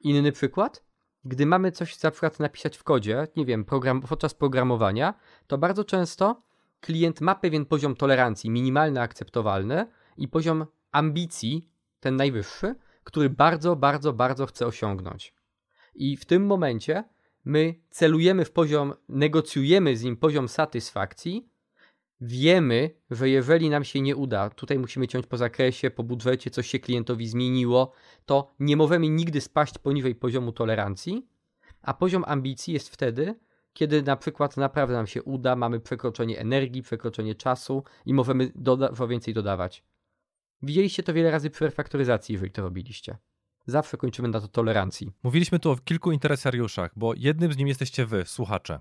Inny 0.00 0.32
przykład? 0.32 0.84
Gdy 1.24 1.46
mamy 1.46 1.72
coś 1.72 2.02
na 2.02 2.10
przykład 2.10 2.40
napisać 2.40 2.76
w 2.76 2.84
kodzie, 2.84 3.28
nie 3.36 3.46
wiem, 3.46 3.64
program, 3.64 4.00
podczas 4.00 4.34
programowania, 4.34 5.14
to 5.46 5.58
bardzo 5.58 5.84
często 5.84 6.42
klient 6.80 7.20
ma 7.20 7.34
pewien 7.34 7.66
poziom 7.66 7.96
tolerancji, 7.96 8.50
minimalny, 8.50 9.00
akceptowalny 9.00 9.86
i 10.16 10.28
poziom 10.28 10.66
ambicji, 10.92 11.70
ten 12.00 12.16
najwyższy, 12.16 12.74
który 13.04 13.30
bardzo, 13.30 13.76
bardzo, 13.76 14.12
bardzo 14.12 14.46
chce 14.46 14.66
osiągnąć. 14.66 15.34
I 15.94 16.16
w 16.16 16.24
tym 16.24 16.46
momencie 16.46 17.04
my 17.44 17.74
celujemy 17.90 18.44
w 18.44 18.52
poziom, 18.52 18.94
negocjujemy 19.08 19.96
z 19.96 20.02
nim 20.02 20.16
poziom 20.16 20.48
satysfakcji, 20.48 21.50
wiemy, 22.20 22.90
że 23.10 23.28
jeżeli 23.28 23.70
nam 23.70 23.84
się 23.84 24.00
nie 24.00 24.16
uda, 24.16 24.50
tutaj 24.50 24.78
musimy 24.78 25.08
ciąć 25.08 25.26
po 25.26 25.36
zakresie, 25.36 25.90
po 25.90 26.02
budżecie, 26.02 26.50
coś 26.50 26.66
się 26.66 26.78
klientowi 26.78 27.28
zmieniło, 27.28 27.92
to 28.26 28.54
nie 28.60 28.76
możemy 28.76 29.08
nigdy 29.08 29.40
spaść 29.40 29.78
poniżej 29.78 30.14
poziomu 30.14 30.52
tolerancji, 30.52 31.28
a 31.82 31.94
poziom 31.94 32.24
ambicji 32.26 32.74
jest 32.74 32.88
wtedy, 32.88 33.34
kiedy 33.80 34.02
na 34.02 34.16
przykład 34.16 34.56
naprawdę 34.56 34.94
nam 34.94 35.06
się 35.06 35.22
uda, 35.22 35.56
mamy 35.56 35.80
przekroczenie 35.80 36.38
energii, 36.38 36.82
przekroczenie 36.82 37.34
czasu 37.34 37.84
i 38.06 38.14
możemy 38.14 38.52
doda- 38.54 39.06
więcej 39.08 39.34
dodawać. 39.34 39.84
Widzieliście 40.62 41.02
to 41.02 41.14
wiele 41.14 41.30
razy 41.30 41.50
przy 41.50 41.64
refaktoryzacji, 41.64 42.32
jeżeli 42.32 42.50
to 42.50 42.62
robiliście. 42.62 43.16
Zawsze 43.66 43.96
kończymy 43.96 44.28
na 44.28 44.40
to 44.40 44.48
tolerancji. 44.48 45.12
Mówiliśmy 45.22 45.58
tu 45.58 45.70
o 45.70 45.76
kilku 45.76 46.12
interesariuszach, 46.12 46.92
bo 46.96 47.14
jednym 47.16 47.52
z 47.52 47.56
nich 47.56 47.68
jesteście 47.68 48.06
wy, 48.06 48.24
słuchacze 48.26 48.80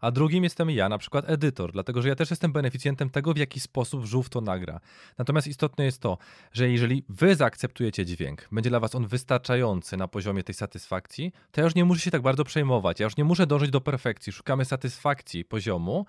a 0.00 0.10
drugim 0.10 0.44
jestem 0.44 0.70
ja, 0.70 0.88
na 0.88 0.98
przykład 0.98 1.30
edytor, 1.30 1.72
dlatego 1.72 2.02
że 2.02 2.08
ja 2.08 2.14
też 2.14 2.30
jestem 2.30 2.52
beneficjentem 2.52 3.10
tego, 3.10 3.34
w 3.34 3.36
jaki 3.36 3.60
sposób 3.60 4.04
żółw 4.04 4.28
to 4.28 4.40
nagra. 4.40 4.80
Natomiast 5.18 5.46
istotne 5.46 5.84
jest 5.84 6.00
to, 6.00 6.18
że 6.52 6.70
jeżeli 6.70 7.04
wy 7.08 7.36
zaakceptujecie 7.36 8.06
dźwięk, 8.06 8.48
będzie 8.52 8.70
dla 8.70 8.80
was 8.80 8.94
on 8.94 9.06
wystarczający 9.06 9.96
na 9.96 10.08
poziomie 10.08 10.42
tej 10.42 10.54
satysfakcji, 10.54 11.32
to 11.52 11.60
ja 11.60 11.64
już 11.64 11.74
nie 11.74 11.84
muszę 11.84 12.00
się 12.00 12.10
tak 12.10 12.22
bardzo 12.22 12.44
przejmować, 12.44 13.00
ja 13.00 13.04
już 13.04 13.16
nie 13.16 13.24
muszę 13.24 13.46
dążyć 13.46 13.70
do 13.70 13.80
perfekcji, 13.80 14.32
szukamy 14.32 14.64
satysfakcji 14.64 15.44
poziomu, 15.44 16.06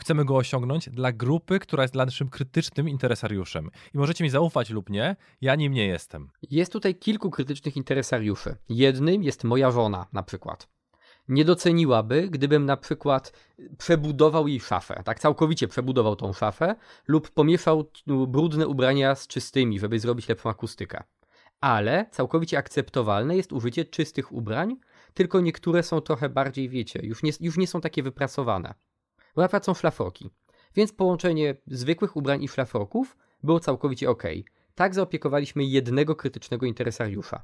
chcemy 0.00 0.24
go 0.24 0.36
osiągnąć 0.36 0.88
dla 0.88 1.12
grupy, 1.12 1.58
która 1.58 1.84
jest 1.84 1.94
dla 1.94 2.04
naszym 2.04 2.28
krytycznym 2.28 2.88
interesariuszem. 2.88 3.70
I 3.94 3.98
możecie 3.98 4.24
mi 4.24 4.30
zaufać 4.30 4.70
lub 4.70 4.90
nie, 4.90 5.16
ja 5.40 5.54
nim 5.54 5.72
nie 5.72 5.86
jestem. 5.86 6.30
Jest 6.50 6.72
tutaj 6.72 6.94
kilku 6.94 7.30
krytycznych 7.30 7.76
interesariuszy. 7.76 8.56
Jednym 8.68 9.22
jest 9.22 9.44
moja 9.44 9.70
żona 9.70 10.06
na 10.12 10.22
przykład 10.22 10.68
nie 11.28 11.44
doceniłaby, 11.44 12.28
gdybym 12.28 12.64
na 12.64 12.76
przykład 12.76 13.32
przebudował 13.78 14.48
jej 14.48 14.60
szafę, 14.60 15.02
tak 15.04 15.20
całkowicie 15.20 15.68
przebudował 15.68 16.16
tą 16.16 16.32
szafę 16.32 16.74
lub 17.08 17.30
pomieszał 17.30 17.90
brudne 18.06 18.68
ubrania 18.68 19.14
z 19.14 19.26
czystymi, 19.26 19.80
żeby 19.80 20.00
zrobić 20.00 20.28
lepszą 20.28 20.50
akustykę. 20.50 21.02
Ale 21.60 22.06
całkowicie 22.10 22.58
akceptowalne 22.58 23.36
jest 23.36 23.52
użycie 23.52 23.84
czystych 23.84 24.32
ubrań, 24.32 24.76
tylko 25.14 25.40
niektóre 25.40 25.82
są 25.82 26.00
trochę 26.00 26.28
bardziej, 26.28 26.68
wiecie, 26.68 27.00
już 27.02 27.22
nie, 27.22 27.32
już 27.40 27.56
nie 27.56 27.66
są 27.66 27.80
takie 27.80 28.02
wypracowane. 28.02 28.74
Bo 29.36 29.60
są 29.62 29.74
szlafroki. 29.74 30.30
Więc 30.74 30.92
połączenie 30.92 31.54
zwykłych 31.66 32.16
ubrań 32.16 32.42
i 32.42 32.48
szlafroków 32.48 33.16
było 33.42 33.60
całkowicie 33.60 34.10
ok. 34.10 34.22
Tak 34.74 34.94
zaopiekowaliśmy 34.94 35.64
jednego 35.64 36.16
krytycznego 36.16 36.66
interesariusza. 36.66 37.42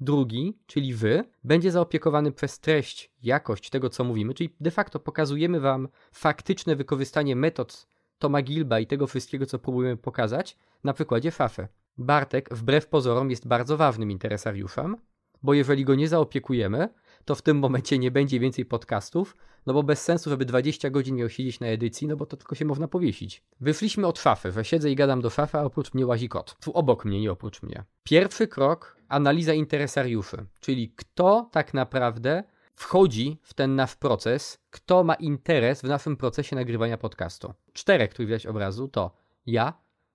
Drugi, 0.00 0.58
czyli 0.66 0.94
wy, 0.94 1.24
będzie 1.44 1.70
zaopiekowany 1.70 2.32
przez 2.32 2.60
treść, 2.60 3.12
jakość 3.22 3.70
tego, 3.70 3.90
co 3.90 4.04
mówimy, 4.04 4.34
czyli 4.34 4.56
de 4.60 4.70
facto 4.70 5.00
pokazujemy 5.00 5.60
wam 5.60 5.88
faktyczne 6.12 6.76
wykorzystanie 6.76 7.36
metod 7.36 7.86
Toma 8.18 8.42
Gilba 8.42 8.80
i 8.80 8.86
tego 8.86 9.06
wszystkiego, 9.06 9.46
co 9.46 9.58
próbujemy 9.58 9.96
pokazać 9.96 10.58
na 10.84 10.92
przykładzie 10.92 11.30
Fafy. 11.30 11.68
Bartek, 11.98 12.54
wbrew 12.54 12.86
pozorom, 12.86 13.30
jest 13.30 13.48
bardzo 13.48 13.76
ważnym 13.76 14.10
interesariuszem, 14.10 14.96
bo 15.42 15.54
jeżeli 15.54 15.84
go 15.84 15.94
nie 15.94 16.08
zaopiekujemy, 16.08 16.88
to 17.24 17.34
w 17.34 17.42
tym 17.42 17.58
momencie 17.58 17.98
nie 17.98 18.10
będzie 18.10 18.40
więcej 18.40 18.64
podcastów, 18.64 19.36
no 19.66 19.74
bo 19.74 19.82
bez 19.82 20.02
sensu, 20.02 20.30
żeby 20.30 20.44
20 20.44 20.90
godzin 20.90 21.16
miał 21.16 21.28
siedzieć 21.28 21.60
na 21.60 21.66
edycji, 21.66 22.08
no 22.08 22.16
bo 22.16 22.26
to 22.26 22.36
tylko 22.36 22.54
się 22.54 22.64
można 22.64 22.88
powiesić. 22.88 23.42
Wyszliśmy 23.60 24.06
od 24.06 24.18
szafy, 24.18 24.52
że 24.52 24.64
siedzę 24.64 24.90
i 24.90 24.94
gadam 24.94 25.20
do 25.20 25.30
szafy, 25.30 25.58
a 25.58 25.62
oprócz 25.62 25.94
mnie 25.94 26.06
łazi 26.06 26.28
kot. 26.28 26.56
Tu 26.60 26.72
obok 26.72 27.04
mnie, 27.04 27.20
nie 27.20 27.32
oprócz 27.32 27.62
mnie. 27.62 27.84
Pierwszy 28.04 28.48
krok, 28.48 28.96
analiza 29.08 29.54
interesariuszy, 29.54 30.46
czyli 30.60 30.92
kto 30.96 31.48
tak 31.52 31.74
naprawdę 31.74 32.44
wchodzi 32.72 33.38
w 33.42 33.54
ten 33.54 33.74
nasz 33.74 33.96
proces, 33.96 34.58
kto 34.70 35.04
ma 35.04 35.14
interes 35.14 35.80
w 35.80 35.84
naszym 35.84 36.16
procesie 36.16 36.56
nagrywania 36.56 36.98
podcastu. 36.98 37.54
Czterech, 37.72 38.10
których 38.10 38.28
widać 38.28 38.46
obrazu, 38.46 38.88
to 38.88 39.12
ja, 39.46 39.72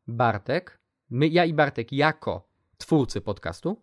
Bartek, 0.08 0.80
my, 1.10 1.28
ja 1.28 1.46
i 1.46 1.54
Bartek 1.54 1.92
jako 1.92 2.48
twórcy 2.78 3.22
podcastu, 3.22 3.82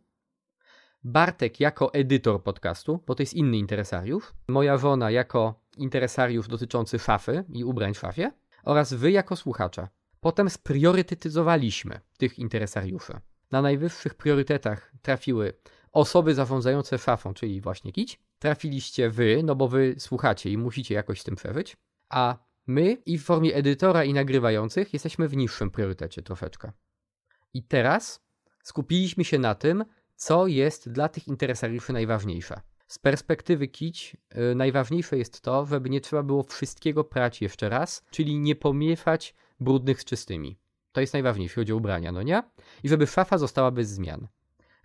Bartek 1.04 1.61
jako 1.61 1.94
edytor 1.94 2.42
podcastu, 2.42 3.02
bo 3.06 3.14
to 3.14 3.23
jest 3.23 3.35
inny 3.35 3.56
interesariusz, 3.56 4.32
moja 4.49 4.78
żona 4.78 5.11
jako 5.11 5.61
interesariusz 5.76 6.49
dotyczący 6.49 6.99
szafy 6.99 7.44
i 7.52 7.64
ubrań 7.64 7.94
w 7.94 7.99
szafie 7.99 8.32
oraz 8.64 8.94
wy 8.94 9.11
jako 9.11 9.37
słuchacze. 9.37 9.88
Potem 10.21 10.50
spriorytetyzowaliśmy 10.50 12.00
tych 12.18 12.38
interesariuszy. 12.38 13.12
Na 13.50 13.62
najwyższych 13.62 14.14
priorytetach 14.14 14.92
trafiły 15.02 15.52
osoby 15.92 16.35
zarządzające 16.35 16.99
szafą, 16.99 17.35
czyli 17.35 17.61
właśnie 17.61 17.92
kić. 17.92 18.21
Trafiliście 18.38 19.11
wy, 19.11 19.40
no 19.44 19.54
bo 19.54 19.68
wy 19.68 19.94
słuchacie 19.99 20.50
i 20.50 20.59
musicie 20.59 20.94
jakoś 20.94 21.21
z 21.21 21.25
tym 21.25 21.37
przeżyć. 21.37 21.76
A 22.09 22.38
my 22.66 22.92
i 23.06 23.18
w 23.18 23.25
formie 23.25 23.54
edytora 23.54 24.04
i 24.04 24.12
nagrywających 24.12 24.92
jesteśmy 24.92 25.28
w 25.28 25.37
niższym 25.37 25.71
priorytecie 25.71 26.23
troszeczkę. 26.23 26.73
I 27.54 27.62
teraz 27.62 28.25
skupiliśmy 28.62 29.25
się 29.25 29.38
na 29.38 29.54
tym, 29.54 29.85
co 30.23 30.47
jest 30.47 30.91
dla 30.91 31.09
tych 31.09 31.29
interesariuszy 31.29 31.93
najważniejsze. 31.93 32.61
Z 32.88 32.99
perspektywy 32.99 33.69
kić 33.69 34.17
yy, 34.35 34.55
najważniejsze 34.55 35.19
jest 35.19 35.41
to, 35.41 35.67
żeby 35.67 35.91
nie 35.91 36.00
trzeba 36.00 36.23
było 36.23 36.43
wszystkiego 36.43 37.05
prać 37.05 37.43
jeszcze 37.43 37.69
raz, 37.69 38.05
czyli 38.11 38.38
nie 38.38 38.57
pomieszać 38.57 39.35
brudnych 39.61 40.00
z 40.00 40.05
czystymi. 40.05 40.59
To 40.93 41.00
jest 41.00 41.12
najważniejsze, 41.12 41.55
chodzi 41.55 41.73
o 41.73 41.76
ubrania, 41.76 42.12
no 42.12 42.23
nie? 42.23 42.43
I 42.83 42.88
żeby 42.88 43.07
szafa 43.07 43.38
została 43.38 43.71
bez 43.71 43.88
zmian. 43.88 44.29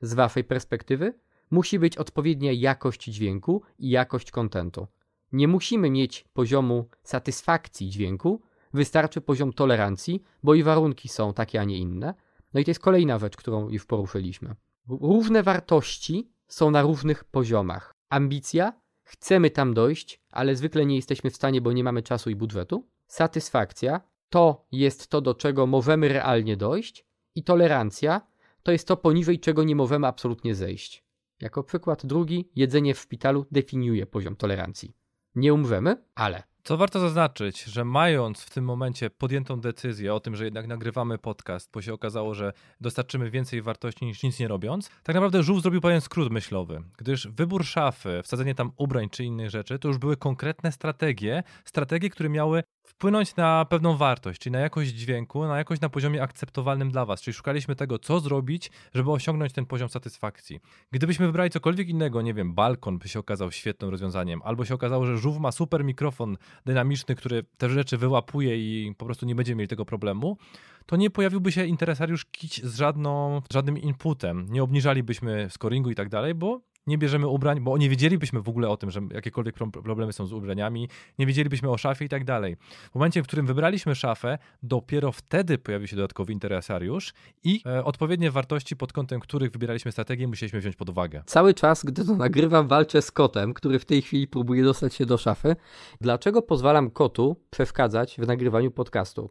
Z 0.01 0.13
waszej 0.13 0.44
perspektywy 0.44 1.13
musi 1.51 1.79
być 1.79 1.98
odpowiednia 1.98 2.51
jakość 2.51 3.03
dźwięku 3.03 3.62
i 3.79 3.89
jakość 3.89 4.32
kontentu. 4.32 4.88
Nie 5.32 5.48
musimy 5.48 5.89
mieć 5.89 6.25
poziomu 6.34 6.89
satysfakcji 7.03 7.89
dźwięku, 7.89 8.41
wystarczy 8.74 9.22
poziom 9.22 9.53
tolerancji, 9.53 10.24
bo 10.44 10.56
i 10.56 10.63
warunki 10.63 11.10
są 11.10 11.34
takie, 11.34 11.62
a 11.62 11.63
nie 11.63 11.77
inne. 11.77 12.13
No 12.53 12.60
i 12.60 12.65
to 12.65 12.72
jest 12.72 12.82
kolejna 12.82 13.20
rzecz, 13.20 13.38
którą 13.38 13.70
już 13.70 13.86
poruszyliśmy. 13.86 14.56
Różne 14.89 15.44
wartości 15.44 16.32
są 16.48 16.72
na 16.72 16.82
różnych 16.82 17.24
poziomach. 17.24 17.91
Ambicja, 18.10 18.74
chcemy 19.03 19.50
tam 19.50 19.74
dojść, 19.74 20.22
ale 20.32 20.56
zwykle 20.56 20.86
nie 20.86 20.96
jesteśmy 20.96 21.29
w 21.29 21.36
stanie, 21.36 21.62
bo 21.62 21.72
nie 21.72 21.84
mamy 21.84 22.03
czasu 22.03 22.29
i 22.29 22.36
budżetu. 22.36 22.88
Satysfakcja, 23.08 24.01
to 24.29 24.65
jest 24.72 25.08
to, 25.08 25.22
do 25.22 25.34
czego 25.34 25.67
możemy 25.67 26.08
realnie 26.08 26.58
dojść, 26.58 27.06
i 27.36 27.44
tolerancja 27.44 28.22
to 28.63 28.72
jest 28.72 28.88
to, 28.88 28.98
poniżej 28.98 29.39
czego 29.39 29.63
nie 29.63 29.75
możemy 29.75 30.08
absolutnie 30.08 30.56
zejść. 30.56 31.03
Jako 31.41 31.63
przykład 31.63 32.06
drugi, 32.06 32.50
jedzenie 32.56 32.94
w 32.94 33.00
szpitalu 33.00 33.46
definiuje 33.51 34.06
poziom 34.06 34.36
tolerancji. 34.36 34.94
Nie 35.36 35.53
umrzemy, 35.53 36.03
ale. 36.15 36.44
Co 36.67 36.77
warto 36.77 37.00
zaznaczyć, 37.00 37.63
że 37.63 37.86
mając 37.86 38.41
w 38.41 38.50
tym 38.50 38.65
momencie 38.65 39.09
podjętą 39.09 39.59
decyzję 39.62 40.13
o 40.13 40.19
tym, 40.19 40.36
że 40.36 40.45
jednak 40.45 40.67
nagrywamy 40.67 41.17
podcast, 41.17 41.69
bo 41.74 41.81
się 41.81 41.93
okazało, 41.93 42.33
że 42.33 42.53
dostarczymy 42.81 43.31
więcej 43.31 43.62
wartości 43.62 44.05
niż 44.05 44.24
nic 44.24 44.39
nie 44.39 44.47
robiąc, 44.47 44.89
tak 45.03 45.15
naprawdę 45.15 45.43
żółw 45.43 45.62
zrobił 45.62 45.81
pewien 45.81 46.01
skrót 46.01 46.31
myślowy, 46.31 46.83
gdyż 46.97 47.27
wybór 47.27 47.65
szafy, 47.65 48.21
wsadzenie 48.24 48.55
tam 48.55 48.71
ubrań 48.77 49.09
czy 49.09 49.24
innych 49.24 49.50
rzeczy, 49.50 49.79
to 49.79 49.88
już 49.88 49.97
były 49.97 50.17
konkretne 50.17 50.71
strategie, 50.71 51.43
strategie, 51.65 52.09
które 52.09 52.29
miały 52.29 52.63
wpłynąć 52.88 53.36
na 53.36 53.65
pewną 53.65 53.98
wartość, 53.98 54.41
czyli 54.41 54.53
na 54.53 54.60
jakość 54.60 54.91
dźwięku, 54.91 55.46
na 55.46 55.58
jakość 55.58 55.82
na 55.82 55.89
poziomie 55.89 56.24
akceptowalnym 56.24 56.91
dla 56.91 57.06
Was. 57.06 57.22
Czyli 57.22 57.34
szukaliśmy 57.34 57.75
tego, 57.75 58.00
co 58.00 58.20
zrobić, 58.20 58.72
żeby 58.94 59.12
osiągnąć 59.12 59.53
ten 59.53 59.65
poziom 59.65 59.89
satysfakcji. 59.89 60.60
Gdybyśmy 60.91 61.25
wybrali 61.25 61.50
cokolwiek 61.50 61.89
innego, 61.89 62.22
nie 62.22 62.34
wiem, 62.34 62.53
balkon 62.53 62.98
by 62.98 63.08
się 63.08 63.20
okazał 63.20 63.51
świetnym 63.51 63.89
rozwiązaniem, 63.89 64.41
albo 64.44 64.65
się 64.65 64.74
okazało, 64.74 65.06
że 65.06 65.17
żółw 65.17 65.39
ma 65.39 65.51
super 65.51 65.84
mikrofon 65.84 66.38
dynamiczny, 66.65 67.15
który 67.15 67.44
te 67.58 67.70
rzeczy 67.70 67.98
wyłapuje 67.98 68.58
i 68.58 68.96
po 68.96 69.06
prostu 69.06 69.25
nie 69.25 69.36
będziemy 69.36 69.56
mieli 69.56 69.67
tego 69.67 69.86
problemu, 69.86 70.38
to 70.86 70.96
nie 70.96 71.10
pojawiłby 71.10 71.51
się 71.51 71.65
interesariusz 71.65 72.25
kić 72.25 72.65
z 72.65 72.75
żadną, 72.75 73.41
żadnym 73.53 73.77
inputem. 73.77 74.46
Nie 74.50 74.63
obniżalibyśmy 74.63 75.48
scoringu 75.50 75.91
i 75.91 75.96
tak 75.96 76.10
dalej, 76.10 76.36
bo 76.36 76.62
nie 76.88 76.98
bierzemy 76.98 77.27
ubrań, 77.27 77.60
bo 77.60 77.77
nie 77.77 77.89
wiedzielibyśmy 77.89 78.41
w 78.41 78.50
ogóle 78.50 78.70
o 78.70 78.77
tym, 78.77 78.91
że 78.91 79.01
jakiekolwiek 79.12 79.56
problemy 79.72 80.13
są 80.13 80.25
z 80.25 80.34
ubraniami, 80.34 80.89
nie 81.20 81.25
wiedzielibyśmy 81.25 81.70
o 81.70 81.77
szafie 81.77 82.06
i 82.06 82.10
tak 82.10 82.24
dalej. 82.24 82.58
W 82.91 82.96
momencie, 82.96 83.24
w 83.24 83.27
którym 83.27 83.46
wybraliśmy 83.46 83.96
szafę, 83.96 84.38
dopiero 84.63 85.12
wtedy 85.12 85.58
pojawił 85.58 85.88
się 85.88 85.96
dodatkowy 85.96 86.34
interesariusz 86.34 87.13
i 87.44 87.62
e, 87.65 87.84
odpowiednie 87.84 88.32
wartości, 88.32 88.75
pod 88.75 88.94
kątem 88.94 89.20
których 89.20 89.51
wybieraliśmy 89.51 89.91
strategię, 89.91 90.27
musieliśmy 90.27 90.60
wziąć 90.60 90.75
pod 90.75 90.89
uwagę. 90.89 91.24
Cały 91.25 91.53
czas, 91.53 91.84
gdy 91.84 92.06
to 92.06 92.15
nagrywam, 92.15 92.67
walczę 92.67 93.01
z 93.01 93.12
kotem, 93.12 93.53
który 93.53 93.79
w 93.79 93.86
tej 93.86 94.01
chwili 94.01 94.27
próbuje 94.27 94.63
dostać 94.63 94.94
się 94.94 95.06
do 95.06 95.17
szafy. 95.17 95.56
Dlaczego 96.01 96.41
pozwalam 96.41 96.91
kotu 96.91 97.36
przeszkadzać 97.50 98.17
w 98.20 98.27
nagrywaniu 98.27 98.72
podcastu? 98.72 99.29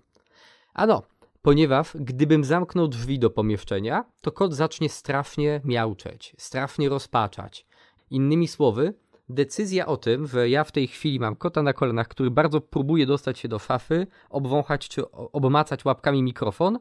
Ano, 0.75 1.03
ponieważ 1.47 1.93
gdybym 1.95 2.45
zamknął 2.45 2.89
drzwi 2.89 3.19
do 3.19 3.31
pomieszczenia, 3.31 4.05
to 4.21 4.33
kot 4.33 4.55
zacznie 4.55 4.89
strasznie 4.89 5.61
miauczeć, 5.65 6.35
strasznie 6.39 6.89
rozpaczać. 6.89 7.67
Innymi 8.11 8.49
słowy, 8.49 8.95
decyzja 9.29 9.87
o 9.87 9.97
tym, 9.97 10.27
że 10.27 10.49
ja 10.49 10.65
w 10.65 10.73
tej 10.73 10.89
chwili 10.89 11.21
mam 11.21 11.37
kota 11.37 11.63
na 11.63 11.73
kolanach, 11.73 12.09
który 12.09 12.31
bardzo 12.31 12.61
próbuje 12.61 13.07
dostać 13.07 13.39
się 13.39 13.49
do 13.49 13.59
szafy, 13.59 14.07
obwąchać 14.31 14.89
czy 14.89 15.11
obmacać 15.13 15.85
łapkami 15.85 16.23
mikrofon, 16.23 16.79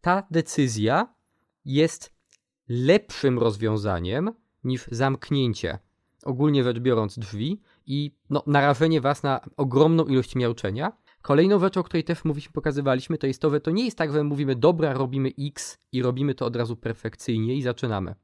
ta 0.00 0.22
decyzja 0.30 1.14
jest 1.64 2.14
lepszym 2.68 3.38
rozwiązaniem 3.38 4.30
niż 4.64 4.86
zamknięcie, 4.90 5.78
ogólnie 6.24 6.64
rzecz 6.64 6.78
biorąc, 6.78 7.18
drzwi 7.18 7.60
i 7.86 8.14
no, 8.30 8.42
narażenie 8.46 9.00
was 9.00 9.22
na 9.22 9.40
ogromną 9.56 10.04
ilość 10.04 10.36
miauczenia, 10.36 10.92
Kolejną 11.26 11.58
rzeczą, 11.58 11.80
o 11.80 11.84
której 11.84 12.04
też 12.04 12.24
mówiliśmy, 12.24 12.52
pokazywaliśmy, 12.52 13.18
to 13.18 13.26
jest 13.26 13.42
to, 13.42 13.50
że 13.50 13.60
to 13.60 13.70
nie 13.70 13.84
jest 13.84 13.98
tak, 13.98 14.12
że 14.12 14.24
mówimy, 14.24 14.56
dobra, 14.56 14.92
robimy 14.92 15.30
X 15.38 15.78
i 15.92 16.02
robimy 16.02 16.34
to 16.34 16.46
od 16.46 16.56
razu 16.56 16.76
perfekcyjnie 16.76 17.54
i 17.54 17.62
zaczynamy. 17.62 18.14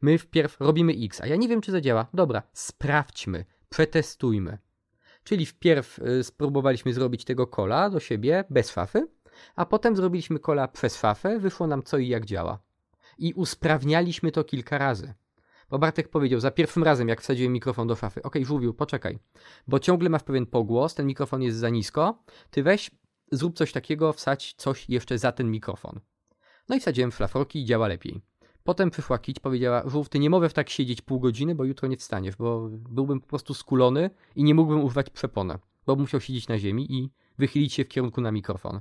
My 0.00 0.18
wpierw 0.18 0.60
robimy 0.60 0.92
X, 0.92 1.20
a 1.20 1.26
ja 1.26 1.36
nie 1.36 1.48
wiem, 1.48 1.60
czy 1.60 1.72
zadziała. 1.72 2.06
Dobra, 2.14 2.42
sprawdźmy, 2.52 3.44
przetestujmy. 3.68 4.58
Czyli 5.24 5.46
wpierw 5.46 5.98
y, 5.98 6.24
spróbowaliśmy 6.24 6.92
zrobić 6.92 7.24
tego 7.24 7.46
kola 7.46 7.90
do 7.90 8.00
siebie 8.00 8.44
bez 8.50 8.70
fafy, 8.70 9.08
a 9.56 9.66
potem 9.66 9.96
zrobiliśmy 9.96 10.38
kola 10.38 10.68
przez 10.68 10.96
fafę, 10.96 11.38
wyszło 11.38 11.66
nam 11.66 11.82
co 11.82 11.98
i 11.98 12.08
jak 12.08 12.26
działa. 12.26 12.58
I 13.18 13.32
usprawnialiśmy 13.32 14.32
to 14.32 14.44
kilka 14.44 14.78
razy. 14.78 15.14
Bo 15.70 15.78
Bartek 15.78 16.08
powiedział 16.08 16.40
za 16.40 16.50
pierwszym 16.50 16.82
razem, 16.82 17.08
jak 17.08 17.20
wsadziłem 17.20 17.52
mikrofon 17.52 17.88
do 17.88 17.96
szafy, 17.96 18.20
okej, 18.20 18.42
okay, 18.42 18.44
żółwiu, 18.44 18.74
poczekaj, 18.74 19.18
bo 19.66 19.78
ciągle 19.78 20.08
masz 20.08 20.22
pewien 20.22 20.46
pogłos, 20.46 20.94
ten 20.94 21.06
mikrofon 21.06 21.42
jest 21.42 21.58
za 21.58 21.68
nisko, 21.68 22.22
ty 22.50 22.62
weź, 22.62 22.90
zrób 23.32 23.56
coś 23.56 23.72
takiego, 23.72 24.12
wsadź 24.12 24.54
coś 24.54 24.88
jeszcze 24.88 25.18
za 25.18 25.32
ten 25.32 25.50
mikrofon. 25.50 26.00
No 26.68 26.76
i 26.76 26.80
wsadziłem 26.80 27.10
flaforki 27.10 27.62
i 27.62 27.64
działa 27.64 27.88
lepiej. 27.88 28.20
Potem 28.64 28.90
przyszła 28.90 29.18
Kić, 29.18 29.40
powiedziała, 29.40 29.82
żółw, 29.86 30.08
ty 30.08 30.18
nie 30.18 30.30
mogę 30.30 30.50
tak 30.50 30.70
siedzieć 30.70 31.02
pół 31.02 31.20
godziny, 31.20 31.54
bo 31.54 31.64
jutro 31.64 31.88
nie 31.88 31.96
wstaniesz, 31.96 32.36
bo 32.36 32.68
byłbym 32.70 33.20
po 33.20 33.26
prostu 33.26 33.54
skulony 33.54 34.10
i 34.36 34.44
nie 34.44 34.54
mógłbym 34.54 34.84
używać 34.84 35.10
przepony, 35.10 35.58
bo 35.86 35.96
musiał 35.96 36.20
siedzieć 36.20 36.48
na 36.48 36.58
ziemi 36.58 36.92
i 36.92 37.10
wychylić 37.38 37.74
się 37.74 37.84
w 37.84 37.88
kierunku 37.88 38.20
na 38.20 38.32
mikrofon. 38.32 38.80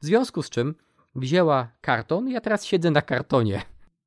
W 0.00 0.06
związku 0.06 0.42
z 0.42 0.50
czym 0.50 0.74
wzięła 1.14 1.68
karton, 1.80 2.28
ja 2.28 2.40
teraz 2.40 2.64
siedzę 2.64 2.90
na 2.90 3.02
kartonie 3.02 3.62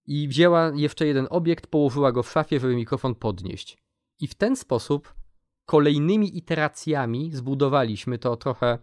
i 0.08 0.28
wzięła 0.28 0.72
jeszcze 0.76 1.08
jeden 1.08 1.28
obiekt, 1.30 1.68
położyła 1.68 2.12
go 2.12 2.24
w 2.24 2.32
szafie, 2.32 2.60
żeby 2.60 2.76
mikrofon 2.76 3.16
podnieść. 3.16 3.78
I 4.20 4.28
w 4.28 4.36
ten 4.36 4.56
sposób 4.56 5.14
kolejnymi 5.66 6.38
iteracjami 6.38 7.32
zbudowaliśmy 7.32 8.18
to 8.18 8.38
trochę 8.38 8.78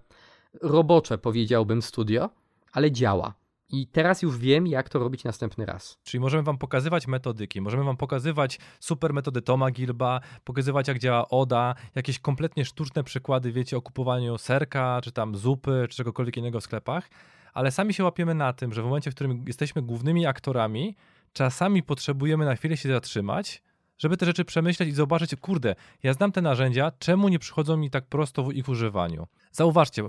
robocze, 0.62 1.18
powiedziałbym, 1.18 1.82
studio, 1.82 2.30
ale 2.72 2.92
działa. 2.92 3.34
I 3.68 3.86
teraz 3.86 4.22
już 4.22 4.38
wiem, 4.38 4.66
jak 4.66 4.88
to 4.88 4.98
robić 4.98 5.24
następny 5.24 5.66
raz. 5.66 5.98
Czyli 6.02 6.20
możemy 6.20 6.42
wam 6.42 6.58
pokazywać 6.58 7.06
metodyki, 7.06 7.60
możemy 7.60 7.84
wam 7.84 7.96
pokazywać 7.96 8.58
super 8.80 9.12
metody 9.12 9.42
Toma 9.42 9.70
Gilba, 9.70 10.20
pokazywać 10.44 10.88
jak 10.88 10.98
działa 10.98 11.28
Oda, 11.28 11.74
jakieś 11.94 12.18
kompletnie 12.18 12.64
sztuczne 12.64 13.04
przykłady, 13.04 13.52
wiecie, 13.52 13.76
o 13.76 13.82
kupowaniu 13.82 14.38
serka, 14.38 15.00
czy 15.04 15.12
tam 15.12 15.36
zupy, 15.36 15.86
czy 15.90 15.96
czegokolwiek 15.96 16.36
innego 16.36 16.60
w 16.60 16.64
sklepach, 16.64 17.08
ale 17.54 17.70
sami 17.70 17.94
się 17.94 18.04
łapiemy 18.04 18.34
na 18.34 18.52
tym, 18.52 18.72
że 18.72 18.82
w 18.82 18.84
momencie, 18.84 19.10
w 19.10 19.14
którym 19.14 19.44
jesteśmy 19.46 19.82
głównymi 19.82 20.26
aktorami, 20.26 20.96
czasami 21.34 21.82
potrzebujemy 21.82 22.44
na 22.44 22.56
chwilę 22.56 22.76
się 22.76 22.88
zatrzymać, 22.88 23.62
żeby 23.98 24.16
te 24.16 24.26
rzeczy 24.26 24.44
przemyśleć 24.44 24.88
i 24.88 24.92
zobaczyć, 24.92 25.36
kurde, 25.40 25.74
ja 26.02 26.12
znam 26.12 26.32
te 26.32 26.42
narzędzia, 26.42 26.92
czemu 26.98 27.28
nie 27.28 27.38
przychodzą 27.38 27.76
mi 27.76 27.90
tak 27.90 28.06
prosto 28.06 28.44
w 28.44 28.52
ich 28.52 28.68
używaniu. 28.68 29.26
Zauważcie, 29.52 30.04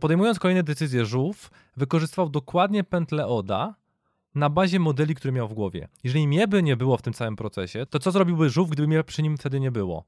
podejmując 0.00 0.38
kolejne 0.38 0.62
decyzje, 0.62 1.04
żółw 1.06 1.50
wykorzystywał 1.76 2.28
dokładnie 2.28 2.84
pętlę 2.84 3.26
ODA 3.26 3.74
na 4.34 4.50
bazie 4.50 4.80
modeli, 4.80 5.14
które 5.14 5.32
miał 5.32 5.48
w 5.48 5.54
głowie. 5.54 5.88
Jeżeli 6.04 6.28
mnie 6.28 6.48
by 6.48 6.62
nie 6.62 6.76
było 6.76 6.96
w 6.96 7.02
tym 7.02 7.12
całym 7.12 7.36
procesie, 7.36 7.86
to 7.86 7.98
co 7.98 8.10
zrobiłby 8.10 8.50
żółw, 8.50 8.70
gdyby 8.70 8.88
mnie 8.88 9.04
przy 9.04 9.22
nim 9.22 9.36
wtedy 9.36 9.60
nie 9.60 9.70
było? 9.70 10.04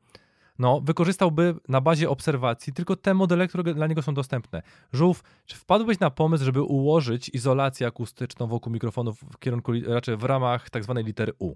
No, 0.60 0.80
wykorzystałby 0.80 1.54
na 1.68 1.80
bazie 1.80 2.10
obserwacji 2.10 2.72
tylko 2.72 2.96
te 2.96 3.14
modele, 3.14 3.48
które 3.48 3.74
dla 3.74 3.86
niego 3.86 4.02
są 4.02 4.14
dostępne. 4.14 4.62
Żółw, 4.92 5.22
czy 5.46 5.56
wpadłbyś 5.56 5.98
na 5.98 6.10
pomysł, 6.10 6.44
żeby 6.44 6.62
ułożyć 6.62 7.28
izolację 7.28 7.86
akustyczną 7.86 8.46
wokół 8.46 8.72
mikrofonów 8.72 9.20
w 9.20 9.38
kierunku, 9.38 9.72
raczej 9.86 10.16
w 10.16 10.24
ramach 10.24 10.70
tak 10.70 10.84
zwanej 10.84 11.04
litery 11.04 11.32
U? 11.38 11.54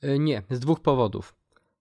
E, 0.00 0.18
nie, 0.18 0.42
z 0.50 0.60
dwóch 0.60 0.80
powodów. 0.80 1.34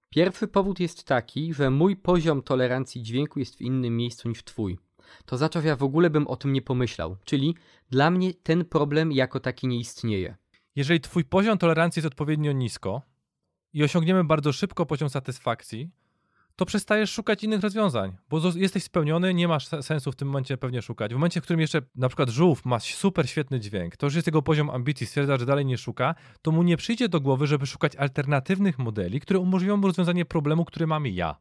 Pierwszy 0.10 0.48
powód 0.48 0.80
jest 0.80 1.04
taki, 1.04 1.54
że 1.54 1.70
mój 1.70 1.96
poziom 1.96 2.42
tolerancji 2.42 3.04
dźwięku 3.04 3.40
jest 3.40 3.56
w 3.56 3.62
innym 3.62 3.98
miejscu 3.98 4.30
niż 4.30 4.44
twój. 4.44 4.78
To 5.26 5.38
znaczy, 5.38 5.62
że 5.62 5.68
ja 5.68 5.76
w 5.76 5.84
ogóle 5.84 6.10
bym 6.10 6.28
o 6.28 6.36
tym 6.36 6.54
nie 6.54 6.62
pomyślał. 6.62 7.18
Czyli 7.26 7.56
dla 7.90 8.12
mnie 8.12 8.34
ten 8.34 8.66
problem 8.66 9.12
jako 9.12 9.40
taki 9.40 9.68
nie 9.68 9.80
istnieje. 9.80 10.36
Jeżeli 10.76 11.02
twój 11.02 11.24
poziom 11.26 11.58
tolerancji 11.58 12.00
jest 12.00 12.08
odpowiednio 12.08 12.52
nisko 12.52 13.02
i 13.74 13.84
osiągniemy 13.84 14.24
bardzo 14.24 14.54
szybko 14.54 14.86
poziom 14.86 15.10
satysfakcji, 15.10 15.90
to 16.56 16.66
przestajesz 16.66 17.12
szukać 17.12 17.44
innych 17.44 17.62
rozwiązań, 17.62 18.18
bo 18.30 18.42
jesteś 18.56 18.84
spełniony, 18.84 19.34
nie 19.34 19.48
masz 19.48 19.68
sensu 19.68 20.12
w 20.12 20.16
tym 20.16 20.28
momencie 20.28 20.58
pewnie 20.58 20.82
szukać. 20.82 21.12
W 21.12 21.16
momencie, 21.16 21.42
w 21.42 21.44
którym 21.44 21.60
jeszcze 21.60 21.82
na 21.96 22.08
przykład 22.08 22.30
żółw 22.30 22.66
ma 22.66 22.80
super 22.80 23.30
świetny 23.30 23.60
dźwięk, 23.60 23.98
to 23.98 24.08
już 24.08 24.16
jest 24.16 24.28
jego 24.28 24.42
poziom 24.42 24.70
ambicji, 24.70 25.08
stwierdza, 25.08 25.38
że 25.38 25.46
dalej 25.46 25.66
nie 25.66 25.78
szuka, 25.78 26.16
to 26.42 26.52
mu 26.52 26.64
nie 26.64 26.78
przyjdzie 26.78 27.10
do 27.10 27.22
głowy, 27.22 27.48
żeby 27.48 27.66
szukać 27.66 27.96
alternatywnych 27.96 28.80
modeli, 28.80 29.20
które 29.20 29.40
umożliwią 29.40 29.78
mu 29.78 29.88
rozwiązanie 29.88 30.26
problemu, 30.26 30.66
który 30.66 30.88
mamy 30.88 31.10
ja 31.10 31.36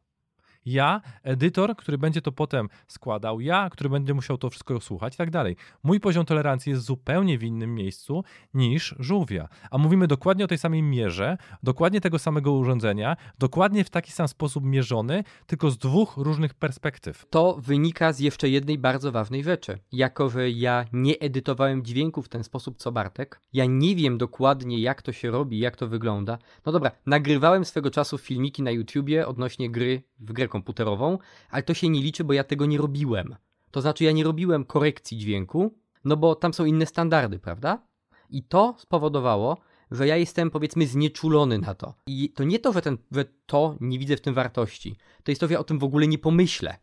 ja, 0.65 1.01
edytor, 1.23 1.75
który 1.75 1.97
będzie 1.97 2.21
to 2.21 2.31
potem 2.31 2.69
składał, 2.87 3.41
ja, 3.41 3.69
który 3.69 3.89
będzie 3.89 4.13
musiał 4.13 4.37
to 4.37 4.49
wszystko 4.49 4.79
słuchać 4.79 5.13
i 5.13 5.17
tak 5.17 5.31
dalej. 5.31 5.55
Mój 5.83 5.99
poziom 5.99 6.25
tolerancji 6.25 6.69
jest 6.69 6.83
zupełnie 6.83 7.37
w 7.37 7.43
innym 7.43 7.75
miejscu 7.75 8.23
niż 8.53 8.95
żółwia. 8.99 9.49
A 9.71 9.77
mówimy 9.77 10.07
dokładnie 10.07 10.45
o 10.45 10.47
tej 10.47 10.57
samej 10.57 10.83
mierze, 10.83 11.37
dokładnie 11.63 12.01
tego 12.01 12.19
samego 12.19 12.51
urządzenia, 12.53 13.17
dokładnie 13.39 13.83
w 13.83 13.89
taki 13.89 14.11
sam 14.11 14.27
sposób 14.27 14.63
mierzony, 14.63 15.23
tylko 15.47 15.71
z 15.71 15.77
dwóch 15.77 16.17
różnych 16.17 16.53
perspektyw. 16.53 17.25
To 17.29 17.57
wynika 17.61 18.13
z 18.13 18.19
jeszcze 18.19 18.49
jednej 18.49 18.77
bardzo 18.77 19.11
ważnej 19.11 19.43
rzeczy. 19.43 19.79
Jako, 19.91 20.29
że 20.29 20.49
ja 20.49 20.85
nie 20.93 21.19
edytowałem 21.19 21.85
dźwięku 21.85 22.21
w 22.21 22.29
ten 22.29 22.43
sposób 22.43 22.77
co 22.77 22.91
Bartek, 22.91 23.41
ja 23.53 23.65
nie 23.65 23.95
wiem 23.95 24.17
dokładnie 24.17 24.81
jak 24.81 25.01
to 25.01 25.11
się 25.11 25.31
robi, 25.31 25.59
jak 25.59 25.75
to 25.75 25.87
wygląda. 25.87 26.37
No 26.65 26.71
dobra, 26.71 26.91
nagrywałem 27.05 27.65
swego 27.65 27.91
czasu 27.91 28.17
filmiki 28.17 28.63
na 28.63 28.71
YouTubie 28.71 29.27
odnośnie 29.27 29.69
gry 29.69 30.03
w 30.19 30.33
grę 30.33 30.47
komputerową, 30.53 31.17
ale 31.49 31.63
to 31.63 31.73
się 31.73 31.89
nie 31.89 32.01
liczy, 32.01 32.23
bo 32.23 32.33
ja 32.33 32.43
tego 32.43 32.65
nie 32.65 32.77
robiłem. 32.77 33.35
To 33.71 33.81
znaczy, 33.81 34.03
ja 34.03 34.11
nie 34.11 34.23
robiłem 34.23 34.65
korekcji 34.65 35.17
dźwięku, 35.17 35.73
no 36.05 36.17
bo 36.17 36.35
tam 36.35 36.53
są 36.53 36.65
inne 36.65 36.85
standardy, 36.85 37.39
prawda? 37.39 37.81
I 38.29 38.43
to 38.43 38.75
spowodowało, 38.77 39.57
że 39.91 40.07
ja 40.07 40.17
jestem 40.17 40.51
powiedzmy 40.51 40.87
znieczulony 40.87 41.59
na 41.59 41.73
to. 41.75 41.93
I 42.07 42.29
to 42.29 42.43
nie 42.43 42.59
to, 42.59 42.73
że, 42.73 42.81
ten, 42.81 42.97
że 43.11 43.25
to 43.45 43.77
nie 43.79 43.99
widzę 43.99 44.17
w 44.17 44.21
tym 44.21 44.33
wartości, 44.33 44.95
to 45.23 45.31
jest 45.31 45.41
to, 45.41 45.47
że 45.47 45.53
ja 45.53 45.59
o 45.59 45.63
tym 45.63 45.79
w 45.79 45.83
ogóle 45.83 46.07
nie 46.07 46.17
pomyślę. 46.17 46.77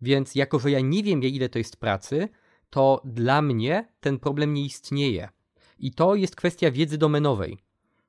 Więc 0.00 0.34
jako, 0.34 0.58
że 0.58 0.70
ja 0.70 0.80
nie 0.80 1.02
wiem, 1.02 1.22
ile 1.22 1.48
to 1.48 1.58
jest 1.58 1.76
pracy, 1.76 2.28
to 2.70 3.02
dla 3.04 3.42
mnie 3.42 3.88
ten 4.00 4.18
problem 4.18 4.54
nie 4.54 4.64
istnieje. 4.64 5.28
I 5.78 5.90
to 5.92 6.14
jest 6.14 6.36
kwestia 6.36 6.70
wiedzy 6.70 6.98
domenowej. 6.98 7.58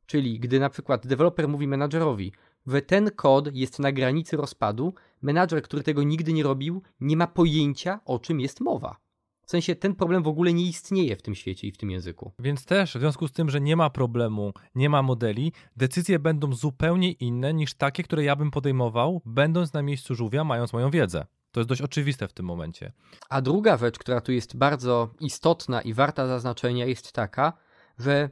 Czyli 0.05 0.39
gdy 0.39 0.59
na 0.59 0.69
przykład 0.69 1.07
deweloper 1.07 1.47
mówi 1.47 1.67
menadżerowi, 1.67 2.31
że 2.67 2.81
ten 2.81 3.11
kod 3.11 3.55
jest 3.55 3.79
na 3.79 3.91
granicy 3.91 4.37
rozpadu, 4.37 4.93
menadżer, 5.21 5.61
który 5.61 5.83
tego 5.83 6.03
nigdy 6.03 6.33
nie 6.33 6.43
robił, 6.43 6.81
nie 6.99 7.17
ma 7.17 7.27
pojęcia, 7.27 7.99
o 8.05 8.19
czym 8.19 8.39
jest 8.39 8.61
mowa. 8.61 8.97
W 9.45 9.51
sensie 9.51 9.75
ten 9.75 9.95
problem 9.95 10.23
w 10.23 10.27
ogóle 10.27 10.53
nie 10.53 10.65
istnieje 10.65 11.15
w 11.15 11.21
tym 11.21 11.35
świecie 11.35 11.67
i 11.67 11.71
w 11.71 11.77
tym 11.77 11.91
języku. 11.91 12.31
Więc 12.39 12.65
też 12.65 12.93
w 12.93 12.99
związku 12.99 13.27
z 13.27 13.31
tym, 13.31 13.49
że 13.49 13.61
nie 13.61 13.75
ma 13.75 13.89
problemu, 13.89 14.53
nie 14.75 14.89
ma 14.89 15.01
modeli, 15.01 15.53
decyzje 15.77 16.19
będą 16.19 16.53
zupełnie 16.53 17.11
inne 17.11 17.53
niż 17.53 17.73
takie, 17.73 18.03
które 18.03 18.23
ja 18.23 18.35
bym 18.35 18.51
podejmował, 18.51 19.21
będąc 19.25 19.73
na 19.73 19.81
miejscu 19.81 20.15
żółwia, 20.15 20.43
mając 20.43 20.73
moją 20.73 20.89
wiedzę. 20.89 21.25
To 21.51 21.59
jest 21.59 21.69
dość 21.69 21.81
oczywiste 21.81 22.27
w 22.27 22.33
tym 22.33 22.45
momencie. 22.45 22.91
A 23.29 23.41
druga 23.41 23.77
rzecz, 23.77 23.99
która 23.99 24.21
tu 24.21 24.31
jest 24.31 24.57
bardzo 24.57 25.13
istotna 25.19 25.81
i 25.81 25.93
warta 25.93 26.27
zaznaczenia, 26.27 26.85
jest 26.85 27.11
taka, 27.11 27.53
że 27.99 28.29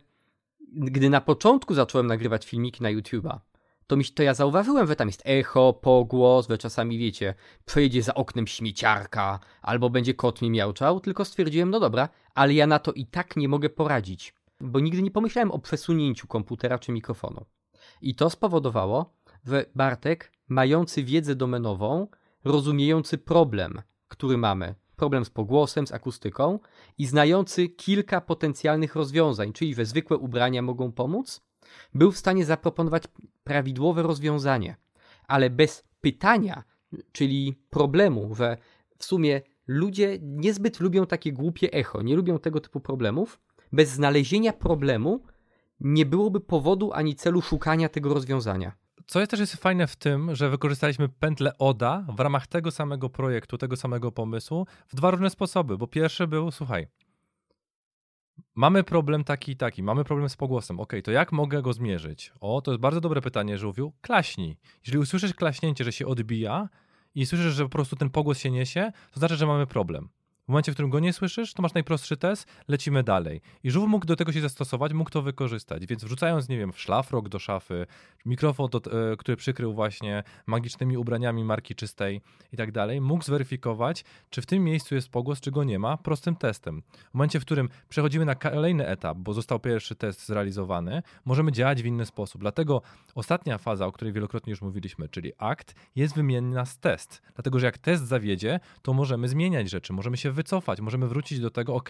gdy 0.74 1.10
na 1.10 1.22
początku 1.22 1.74
zacząłem 1.74 2.08
nagrywać 2.08 2.46
filmiki 2.46 2.84
na 2.84 2.90
YouTube'a, 2.90 3.40
to, 3.90 3.98
mi, 3.98 4.06
to 4.06 4.24
ja 4.24 4.34
zauważyłem, 4.34 4.88
że 4.88 4.96
tam 4.96 5.08
jest 5.08 5.22
echo, 5.26 5.74
pogłos, 5.74 6.48
że 6.50 6.58
czasami 6.58 6.98
wiecie, 6.98 7.34
przejedzie 7.66 8.04
za 8.04 8.14
oknem 8.14 8.48
śmieciarka, 8.48 9.40
albo 9.62 9.90
będzie 9.90 10.14
kot 10.14 10.42
mi 10.42 10.50
miałczał, 10.50 11.00
tylko 11.00 11.26
stwierdziłem, 11.26 11.70
no 11.70 11.80
dobra, 11.80 12.10
ale 12.36 12.54
ja 12.54 12.68
na 12.68 12.80
to 12.80 12.92
i 12.92 13.06
tak 13.06 13.38
nie 13.38 13.48
mogę 13.48 13.70
poradzić, 13.70 14.34
bo 14.62 14.80
nigdy 14.80 15.02
nie 15.02 15.12
pomyślałem 15.12 15.52
o 15.52 15.60
przesunięciu 15.60 16.28
komputera 16.28 16.80
czy 16.80 16.92
mikrofonu. 16.92 17.46
I 18.02 18.16
to 18.16 18.30
spowodowało, 18.30 19.14
że 19.46 19.66
Bartek, 19.76 20.32
mający 20.50 21.04
wiedzę 21.04 21.36
domenową, 21.36 22.08
rozumiejący 22.44 23.18
problem, 23.18 23.82
który 24.08 24.38
mamy, 24.38 24.76
problem 24.96 25.26
z 25.26 25.30
pogłosem, 25.30 25.88
z 25.88 25.92
akustyką 25.92 26.60
i 26.98 27.06
znający 27.06 27.70
kilka 27.70 28.22
potencjalnych 28.22 28.96
rozwiązań, 28.96 29.54
czyli 29.54 29.76
że 29.76 29.86
zwykłe 29.86 30.18
ubrania 30.18 30.62
mogą 30.62 30.92
pomóc, 30.92 31.42
był 31.94 32.12
w 32.12 32.18
stanie 32.18 32.46
zaproponować 32.46 33.04
prawidłowe 33.50 34.04
rozwiązanie, 34.04 34.76
ale 35.28 35.50
bez 35.50 35.84
pytania, 36.02 36.64
czyli 37.12 37.60
problemu, 37.70 38.36
że 38.36 38.58
w 38.98 39.06
sumie 39.06 39.42
ludzie 39.68 40.18
niezbyt 40.22 40.80
lubią 40.80 41.06
takie 41.06 41.34
głupie 41.34 41.72
echo, 41.72 42.02
nie 42.02 42.16
lubią 42.16 42.40
tego 42.40 42.60
typu 42.60 42.80
problemów, 42.80 43.40
bez 43.72 43.90
znalezienia 43.90 44.54
problemu 44.54 45.24
nie 45.80 46.06
byłoby 46.06 46.40
powodu 46.40 46.94
ani 46.94 47.16
celu 47.16 47.42
szukania 47.42 47.90
tego 47.90 48.14
rozwiązania. 48.14 48.72
Co 49.08 49.20
jest 49.20 49.32
też 49.32 49.40
jest 49.40 49.56
fajne 49.56 49.88
w 49.88 49.96
tym, 49.96 50.36
że 50.36 50.50
wykorzystaliśmy 50.50 51.10
pętlę 51.10 51.58
ODA 51.58 52.06
w 52.18 52.20
ramach 52.20 52.48
tego 52.48 52.72
samego 52.72 53.10
projektu, 53.10 53.58
tego 53.58 53.76
samego 53.76 54.12
pomysłu 54.12 54.68
w 54.88 54.96
dwa 54.96 55.12
różne 55.12 55.30
sposoby, 55.30 55.78
bo 55.78 55.88
pierwszy 55.88 56.28
był, 56.28 56.52
słuchaj, 56.52 56.88
Mamy 58.56 58.84
problem 58.84 59.24
taki 59.24 59.52
i 59.52 59.56
taki, 59.56 59.84
mamy 59.84 60.04
problem 60.04 60.30
z 60.30 60.36
pogłosem. 60.36 60.80
Ok, 60.80 60.94
to 61.04 61.12
jak 61.12 61.32
mogę 61.32 61.62
go 61.62 61.74
zmierzyć? 61.74 62.32
O, 62.42 62.62
to 62.62 62.72
jest 62.72 62.82
bardzo 62.82 63.02
dobre 63.02 63.22
pytanie, 63.22 63.58
żółwiu. 63.58 63.94
Klaśnij. 64.02 64.58
Jeżeli 64.86 64.98
usłyszysz 65.00 65.34
klaśnięcie, 65.34 65.84
że 65.84 65.92
się 65.92 66.08
odbija 66.08 66.70
i 67.16 67.26
słyszysz, 67.26 67.54
że 67.54 67.64
po 67.64 67.70
prostu 67.70 67.96
ten 67.96 68.10
pogłos 68.10 68.38
się 68.40 68.52
niesie, 68.52 68.92
to 69.12 69.20
znaczy, 69.20 69.36
że 69.36 69.48
mamy 69.48 69.68
problem. 69.68 70.10
W 70.50 70.52
momencie, 70.52 70.72
w 70.72 70.76
którym 70.76 70.90
go 70.90 71.00
nie 71.00 71.14
słyszysz, 71.14 71.54
to 71.54 71.62
masz 71.62 71.74
najprostszy 71.74 72.18
test, 72.18 72.48
lecimy 72.68 73.04
dalej. 73.04 73.42
I 73.64 73.72
żółw 73.72 73.90
mógł 73.90 74.06
do 74.06 74.16
tego 74.16 74.32
się 74.32 74.42
zastosować, 74.42 74.94
mógł 74.94 75.10
to 75.10 75.22
wykorzystać, 75.22 75.86
więc 75.86 76.04
wrzucając, 76.04 76.50
nie 76.50 76.58
wiem, 76.58 76.74
szlafrok 76.76 77.30
do 77.30 77.40
szafy, 77.40 77.86
mikrofon, 78.26 78.70
do, 78.70 79.12
e, 79.12 79.18
który 79.18 79.38
przykrył 79.38 79.74
właśnie 79.74 80.24
magicznymi 80.48 80.98
ubraniami 80.98 81.44
marki 81.44 81.76
czystej 81.76 82.22
i 82.54 82.58
tak 82.58 82.72
dalej, 82.72 83.02
mógł 83.02 83.24
zweryfikować, 83.24 84.04
czy 84.30 84.42
w 84.42 84.46
tym 84.46 84.64
miejscu 84.64 84.96
jest 84.96 85.10
pogłos, 85.10 85.42
czy 85.42 85.52
go 85.52 85.64
nie 85.64 85.80
ma, 85.80 85.98
prostym 85.98 86.36
testem. 86.36 86.82
W 87.12 87.14
momencie, 87.14 87.40
w 87.40 87.46
którym 87.46 87.70
przechodzimy 87.90 88.26
na 88.26 88.36
kolejny 88.36 88.88
etap, 88.88 89.18
bo 89.18 89.34
został 89.34 89.60
pierwszy 89.60 89.96
test 89.96 90.28
zrealizowany, 90.28 91.02
możemy 91.26 91.52
działać 91.52 91.84
w 91.84 91.86
inny 91.86 92.06
sposób. 92.06 92.42
Dlatego 92.42 92.82
ostatnia 93.16 93.58
faza, 93.58 93.86
o 93.86 93.92
której 93.92 94.14
wielokrotnie 94.14 94.52
już 94.52 94.62
mówiliśmy, 94.62 95.10
czyli 95.10 95.32
akt, 95.38 95.76
jest 95.96 96.16
wymienna 96.16 96.66
z 96.66 96.80
test. 96.80 97.22
Dlatego, 97.36 97.60
że 97.60 97.66
jak 97.66 97.78
test 97.78 98.08
zawiedzie, 98.08 98.60
to 98.82 98.94
możemy 98.94 99.28
zmieniać 99.28 99.70
rzeczy, 99.70 99.94
możemy 99.94 100.18
się 100.18 100.39
wycofać, 100.40 100.82
możemy 100.82 101.08
wrócić 101.08 101.40
do 101.40 101.50
tego, 101.50 101.76
ok, 101.76 101.90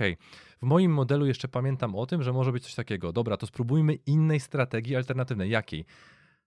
w 0.61 0.65
moim 0.65 0.93
modelu 0.93 1.25
jeszcze 1.25 1.47
pamiętam 1.47 1.95
o 1.95 2.05
tym, 2.05 2.23
że 2.23 2.33
może 2.33 2.51
być 2.51 2.63
coś 2.63 2.75
takiego. 2.75 3.13
Dobra, 3.13 3.37
to 3.37 3.47
spróbujmy 3.47 3.93
innej 3.93 4.39
strategii 4.39 4.95
alternatywnej. 4.95 5.49
Jakiej? 5.49 5.85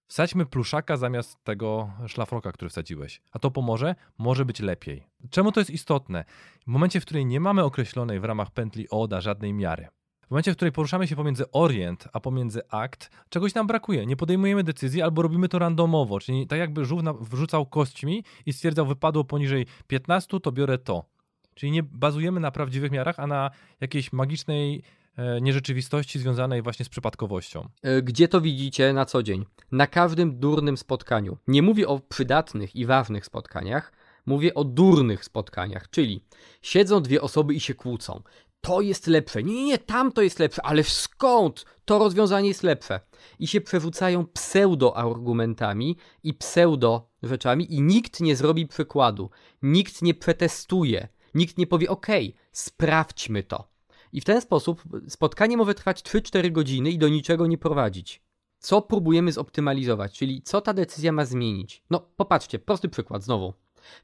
Wsadźmy 0.06 0.46
pluszaka 0.46 0.96
zamiast 0.96 1.44
tego 1.44 1.90
szlafroka, 2.06 2.52
który 2.52 2.68
wsadziłeś. 2.68 3.22
A 3.30 3.38
to 3.38 3.50
pomoże? 3.50 3.94
Może 4.18 4.44
być 4.44 4.60
lepiej. 4.60 5.06
Czemu 5.30 5.52
to 5.52 5.60
jest 5.60 5.70
istotne? 5.70 6.24
W 6.64 6.66
momencie, 6.66 7.00
w 7.00 7.04
którym 7.04 7.28
nie 7.28 7.40
mamy 7.40 7.64
określonej 7.64 8.20
w 8.20 8.24
ramach 8.24 8.50
pętli 8.50 8.86
ODA 8.90 9.20
żadnej 9.20 9.52
miary, 9.52 9.88
w 10.26 10.30
momencie, 10.30 10.52
w 10.52 10.56
której 10.56 10.72
poruszamy 10.72 11.06
się 11.06 11.16
pomiędzy 11.16 11.50
orient 11.50 12.08
a 12.12 12.20
pomiędzy 12.20 12.68
akt, 12.68 13.10
czegoś 13.28 13.54
nam 13.54 13.66
brakuje. 13.66 14.06
Nie 14.06 14.16
podejmujemy 14.16 14.64
decyzji 14.64 15.02
albo 15.02 15.22
robimy 15.22 15.48
to 15.48 15.58
randomowo, 15.58 16.20
czyli 16.20 16.46
tak 16.46 16.58
jakby 16.58 16.84
żółw 16.84 17.02
wrzucał 17.20 17.66
kośćmi 17.66 18.24
i 18.46 18.52
stwierdzał, 18.52 18.86
wypadło 18.86 19.24
poniżej 19.24 19.66
15, 19.86 20.40
to 20.40 20.52
biorę 20.52 20.78
to. 20.78 21.11
Czyli 21.54 21.72
nie 21.72 21.82
bazujemy 21.82 22.40
na 22.40 22.50
prawdziwych 22.50 22.92
miarach, 22.92 23.20
a 23.20 23.26
na 23.26 23.50
jakiejś 23.80 24.12
magicznej 24.12 24.82
e, 25.16 25.40
nierzeczywistości 25.40 26.18
związanej 26.18 26.62
właśnie 26.62 26.84
z 26.84 26.88
przypadkowością. 26.88 27.68
E, 27.82 28.02
gdzie 28.02 28.28
to 28.28 28.40
widzicie 28.40 28.92
na 28.92 29.04
co 29.04 29.22
dzień? 29.22 29.44
Na 29.72 29.86
każdym 29.86 30.38
durnym 30.38 30.76
spotkaniu. 30.76 31.38
Nie 31.46 31.62
mówię 31.62 31.88
o 31.88 32.00
przydatnych 32.00 32.76
i 32.76 32.86
ważnych 32.86 33.26
spotkaniach, 33.26 33.92
mówię 34.26 34.54
o 34.54 34.64
durnych 34.64 35.24
spotkaniach, 35.24 35.90
czyli 35.90 36.24
siedzą 36.62 37.02
dwie 37.02 37.20
osoby 37.20 37.54
i 37.54 37.60
się 37.60 37.74
kłócą. 37.74 38.22
To 38.60 38.80
jest 38.80 39.06
lepsze, 39.06 39.42
nie, 39.42 39.64
nie, 39.64 39.78
tamto 39.78 40.22
jest 40.22 40.38
lepsze, 40.38 40.62
ale 40.62 40.84
skąd? 40.84 41.64
To 41.84 41.98
rozwiązanie 41.98 42.48
jest 42.48 42.62
lepsze. 42.62 43.00
I 43.38 43.46
się 43.46 43.60
przerzucają 43.60 44.26
pseudo-argumentami 44.26 45.96
i 46.22 46.34
pseudo-rzeczami 46.34 47.74
i 47.74 47.80
nikt 47.80 48.20
nie 48.20 48.36
zrobi 48.36 48.66
przykładu, 48.66 49.30
nikt 49.62 50.02
nie 50.02 50.14
przetestuje, 50.14 51.08
Nikt 51.34 51.58
nie 51.58 51.66
powie, 51.66 51.90
OK, 51.90 52.06
sprawdźmy 52.52 53.42
to. 53.42 53.68
I 54.12 54.20
w 54.20 54.24
ten 54.24 54.40
sposób 54.40 54.82
spotkanie 55.08 55.56
może 55.56 55.74
trwać 55.74 56.02
3-4 56.02 56.52
godziny 56.52 56.90
i 56.90 56.98
do 56.98 57.08
niczego 57.08 57.46
nie 57.46 57.58
prowadzić. 57.58 58.22
Co 58.58 58.82
próbujemy 58.82 59.32
zoptymalizować, 59.32 60.18
czyli 60.18 60.42
co 60.42 60.60
ta 60.60 60.74
decyzja 60.74 61.12
ma 61.12 61.24
zmienić? 61.24 61.82
No, 61.90 62.00
popatrzcie, 62.16 62.58
prosty 62.58 62.88
przykład 62.88 63.22
znowu. 63.22 63.54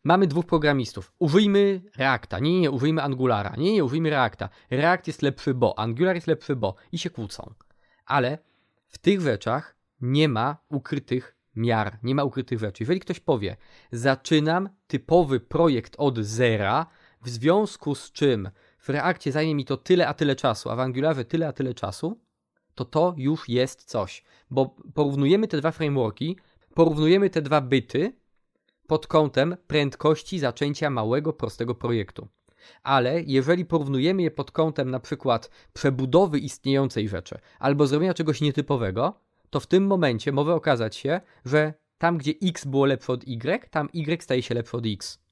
Mamy 0.05 0.27
dwóch 0.27 0.47
programistów. 0.47 1.13
Użyjmy 1.19 1.83
Reacta. 1.97 2.39
Nie, 2.39 2.61
nie, 2.61 2.71
użyjmy 2.71 3.03
Angulara. 3.03 3.55
Nie, 3.59 3.73
nie, 3.73 3.85
użyjmy 3.85 4.11
Reacta. 4.11 4.49
React 4.71 5.07
jest 5.07 5.23
lepszy, 5.23 5.55
bo 5.55 5.79
Angular 5.79 6.15
jest 6.15 6.27
lepszy, 6.27 6.57
bo 6.57 6.75
i 6.93 6.99
się 6.99 7.11
kłócą. 7.11 7.55
Ale 8.07 8.39
w 8.89 8.99
tych 8.99 9.21
rzeczach 9.21 9.77
nie 10.01 10.29
ma 10.29 10.57
ukrytych 10.69 11.37
miar, 11.57 11.99
nie 12.03 12.15
ma 12.15 12.25
ukrytych 12.25 12.59
rzeczy. 12.59 12.83
Jeżeli 12.83 13.01
ktoś 13.01 13.21
powie, 13.21 13.57
zaczynam 13.93 14.69
typowy 14.87 15.41
projekt 15.41 15.95
od 15.99 16.19
zera, 16.19 16.87
w 17.23 17.29
związku 17.29 17.95
z 17.95 18.13
czym 18.13 18.51
w 18.79 18.89
reakcie 18.89 19.33
zajmie 19.33 19.55
mi 19.55 19.65
to 19.65 19.77
tyle 19.77 20.09
a 20.09 20.15
tyle 20.15 20.37
czasu, 20.37 20.71
a 20.71 20.77
w 20.77 20.81
Angularze 20.81 21.25
tyle 21.25 21.49
a 21.49 21.53
tyle 21.53 21.75
czasu, 21.75 22.21
to 22.75 22.85
to 22.85 23.15
już 23.17 23.49
jest 23.49 23.85
coś. 23.85 24.25
Bo 24.51 24.77
porównujemy 24.95 25.49
te 25.49 25.57
dwa 25.57 25.71
frameworki, 25.71 26.37
porównujemy 26.75 27.31
te 27.31 27.43
dwa 27.43 27.61
byty 27.61 28.13
pod 28.87 29.07
kątem 29.07 29.57
prędkości 29.67 30.39
zaczęcia 30.39 30.91
małego, 30.91 31.33
prostego 31.33 31.75
projektu. 31.75 32.29
Ale 32.83 33.23
jeżeli 33.23 33.65
porównujemy 33.65 34.23
je 34.23 34.31
pod 34.31 34.51
kątem 34.51 34.91
na 34.91 35.01
przykład 35.01 35.51
przebudowy 35.73 36.39
istniejącej 36.39 37.09
rzeczy 37.09 37.39
albo 37.59 37.87
zrobienia 37.87 38.15
czegoś 38.15 38.41
nietypowego, 38.41 39.21
to 39.51 39.61
w 39.61 39.67
tym 39.67 39.87
momencie 39.87 40.33
może 40.33 40.55
okazać 40.55 40.97
się, 40.97 41.21
że 41.45 41.75
tam, 41.99 42.19
gdzie 42.19 42.33
x 42.43 42.65
było 42.65 42.87
lepsze 42.87 43.13
od 43.13 43.25
y, 43.25 43.71
tam 43.71 43.89
y 43.95 44.23
staje 44.23 44.43
się 44.43 44.55
lepsze 44.55 44.77
od 44.77 44.85
x. 44.87 45.28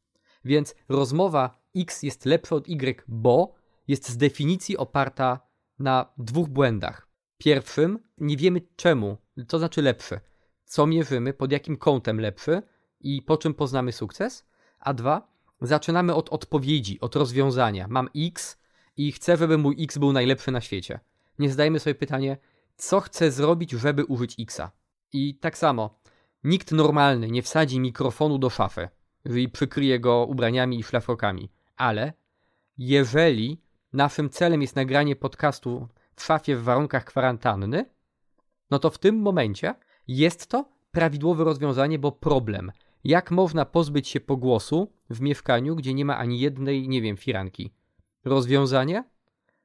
Więc 0.46 0.74
rozmowa 0.88 1.58
x 1.76 2.02
jest 2.02 2.24
lepsze 2.24 2.54
od 2.54 2.68
y, 2.68 3.04
bo 3.08 3.54
jest 3.88 4.08
z 4.08 4.16
definicji 4.16 4.76
oparta 4.76 5.40
na 5.78 6.12
dwóch 6.18 6.48
błędach. 6.48 7.08
Pierwszym, 7.38 7.98
nie 8.18 8.36
wiemy 8.36 8.60
czemu, 8.76 9.16
co 9.48 9.58
znaczy 9.58 9.82
lepszy, 9.82 10.20
co 10.64 10.86
mierzymy, 10.86 11.32
pod 11.32 11.52
jakim 11.52 11.76
kątem 11.76 12.20
lepszy 12.20 12.62
i 13.00 13.22
po 13.22 13.36
czym 13.36 13.54
poznamy 13.54 13.92
sukces. 13.92 14.46
A 14.78 14.94
dwa, 14.94 15.28
zaczynamy 15.60 16.14
od 16.14 16.28
odpowiedzi, 16.28 17.00
od 17.00 17.16
rozwiązania. 17.16 17.86
Mam 17.88 18.08
x 18.16 18.58
i 18.96 19.12
chcę, 19.12 19.36
żeby 19.36 19.58
mój 19.58 19.84
x 19.84 19.98
był 19.98 20.12
najlepszy 20.12 20.50
na 20.50 20.60
świecie. 20.60 21.00
Nie 21.38 21.50
zdajemy 21.50 21.80
sobie 21.80 21.94
pytanie, 21.94 22.36
co 22.76 23.00
chcę 23.00 23.30
zrobić, 23.30 23.70
żeby 23.70 24.04
użyć 24.04 24.36
Xa. 24.40 24.70
I 25.12 25.34
tak 25.34 25.58
samo, 25.58 25.98
nikt 26.44 26.72
normalny 26.72 27.30
nie 27.30 27.42
wsadzi 27.42 27.80
mikrofonu 27.80 28.38
do 28.38 28.50
szafy 28.50 28.88
i 29.34 29.48
przykryje 29.48 30.00
go 30.00 30.26
ubraniami 30.26 30.78
i 30.78 30.82
szlafrokami, 30.82 31.50
ale 31.76 32.12
jeżeli 32.78 33.60
naszym 33.92 34.30
celem 34.30 34.62
jest 34.62 34.76
nagranie 34.76 35.16
podcastu 35.16 35.88
w 36.16 36.24
szafie 36.24 36.56
w 36.56 36.62
warunkach 36.62 37.04
kwarantanny, 37.04 37.84
no 38.70 38.78
to 38.78 38.90
w 38.90 38.98
tym 38.98 39.16
momencie 39.16 39.74
jest 40.08 40.46
to 40.46 40.68
prawidłowe 40.90 41.44
rozwiązanie, 41.44 41.98
bo 41.98 42.12
problem. 42.12 42.72
Jak 43.04 43.30
można 43.30 43.64
pozbyć 43.64 44.08
się 44.08 44.20
pogłosu 44.20 44.92
w 45.10 45.20
mieszkaniu, 45.20 45.76
gdzie 45.76 45.94
nie 45.94 46.04
ma 46.04 46.18
ani 46.18 46.40
jednej, 46.40 46.88
nie 46.88 47.02
wiem, 47.02 47.16
firanki? 47.16 47.72
Rozwiązanie? 48.24 49.04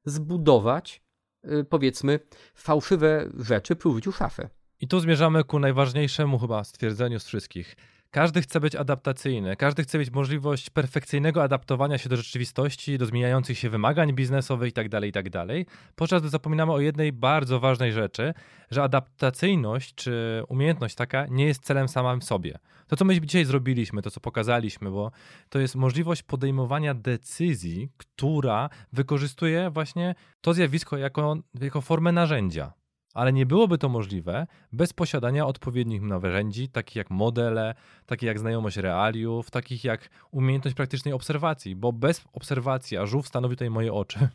Zbudować 0.06 1.02
Y, 1.45 1.63
powiedzmy, 1.63 2.19
fałszywe 2.56 3.30
rzeczy 3.39 3.76
przy 3.76 3.89
użyciu 3.89 4.12
szafy. 4.12 4.50
I 4.80 4.88
tu 4.88 5.00
zmierzamy 5.00 5.43
ku 5.43 5.60
najważniejszemu 5.60 6.39
chyba 6.39 6.63
stwierdzeniu 6.63 7.19
z 7.19 7.26
wszystkich. 7.26 7.76
Każdy 8.12 8.41
chce 8.41 8.60
być 8.60 8.76
adaptacyjny, 8.76 9.56
każdy 9.56 9.84
chce 9.84 10.00
mieć 10.00 10.12
możliwość 10.12 10.69
perfekcyjnego 10.69 11.43
adaptowania 11.43 11.97
się 11.97 12.10
do 12.10 12.17
rzeczywistości, 12.17 12.97
do 12.97 13.06
zmieniających 13.06 13.58
się 13.58 13.69
wymagań 13.69 14.13
biznesowych 14.13 14.67
itd., 14.67 14.89
tak 14.89 15.04
itd. 15.04 15.32
Tak 15.47 15.76
podczas 15.95 16.21
gdy 16.21 16.30
zapominamy 16.30 16.71
o 16.71 16.80
jednej 16.80 17.12
bardzo 17.12 17.60
ważnej 17.60 17.93
rzeczy, 17.93 18.34
że 18.71 18.84
adaptacyjność 18.84 19.95
czy 19.95 20.43
umiejętność 20.50 20.95
taka 20.95 21.26
nie 21.30 21.45
jest 21.45 21.63
celem 21.63 21.88
samym 21.88 22.21
w 22.21 22.24
sobie. 22.24 22.60
To, 22.88 22.95
co 22.95 23.06
my 23.06 23.21
dzisiaj 23.21 23.45
zrobiliśmy, 23.45 24.02
to, 24.02 24.12
co 24.12 24.19
pokazaliśmy, 24.19 24.91
bo 24.91 25.12
to 25.50 25.60
jest 25.60 25.76
możliwość 25.76 26.24
podejmowania 26.24 26.93
decyzji, 26.93 27.89
która 27.97 28.69
wykorzystuje 28.93 29.69
właśnie 29.69 30.15
to 30.41 30.54
zjawisko 30.54 30.97
jako, 30.97 31.38
jako 31.62 31.82
formę 31.82 32.12
narzędzia. 32.12 32.81
Ale 33.13 33.34
nie 33.34 33.45
byłoby 33.45 33.78
to 33.78 33.89
możliwe 33.89 34.47
bez 34.74 34.93
posiadania 34.93 35.45
odpowiednich 35.45 36.02
narzędzi, 36.02 36.69
takich 36.69 36.95
jak 36.95 37.10
modele, 37.10 37.76
takich 38.06 38.28
jak 38.28 38.39
znajomość 38.39 38.78
realiów, 38.78 39.52
takich 39.52 39.84
jak 39.84 40.10
umiejętność 40.32 40.76
praktycznej 40.76 41.13
obserwacji, 41.13 41.76
bo 41.76 41.93
bez 41.93 42.21
obserwacji, 42.34 42.97
a 42.97 43.06
żółw 43.06 43.28
stanowi 43.28 43.56
tutaj 43.56 43.69
moje 43.69 43.93
oczy 43.93 44.30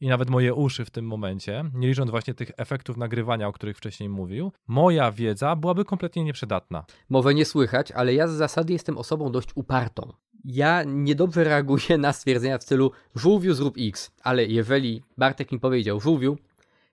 i 0.00 0.08
nawet 0.08 0.30
moje 0.30 0.54
uszy 0.54 0.84
w 0.84 0.90
tym 0.90 1.06
momencie, 1.06 1.64
nie 1.74 1.88
licząc 1.88 2.10
właśnie 2.10 2.34
tych 2.34 2.50
efektów 2.56 2.96
nagrywania, 2.96 3.48
o 3.48 3.52
których 3.52 3.76
wcześniej 3.76 4.08
mówił, 4.08 4.52
moja 4.66 5.12
wiedza 5.12 5.56
byłaby 5.56 5.84
kompletnie 5.84 6.24
nieprzydatna. 6.24 6.84
Mowę 7.08 7.34
nie 7.34 7.44
słychać, 7.44 7.92
ale 7.92 8.14
ja 8.14 8.28
z 8.28 8.30
zasady 8.30 8.72
jestem 8.72 8.98
osobą 8.98 9.32
dość 9.32 9.48
upartą. 9.54 10.12
Ja 10.44 10.82
niedobrze 10.86 11.44
reaguję 11.44 11.98
na 11.98 12.12
stwierdzenia 12.12 12.58
w 12.58 12.62
stylu 12.62 12.92
żółwiu 13.14 13.54
zrób 13.54 13.74
X, 13.78 14.10
ale 14.22 14.46
jeżeli 14.46 15.02
Bartek 15.18 15.52
mi 15.52 15.60
powiedział 15.60 16.00
żółwiu, 16.00 16.38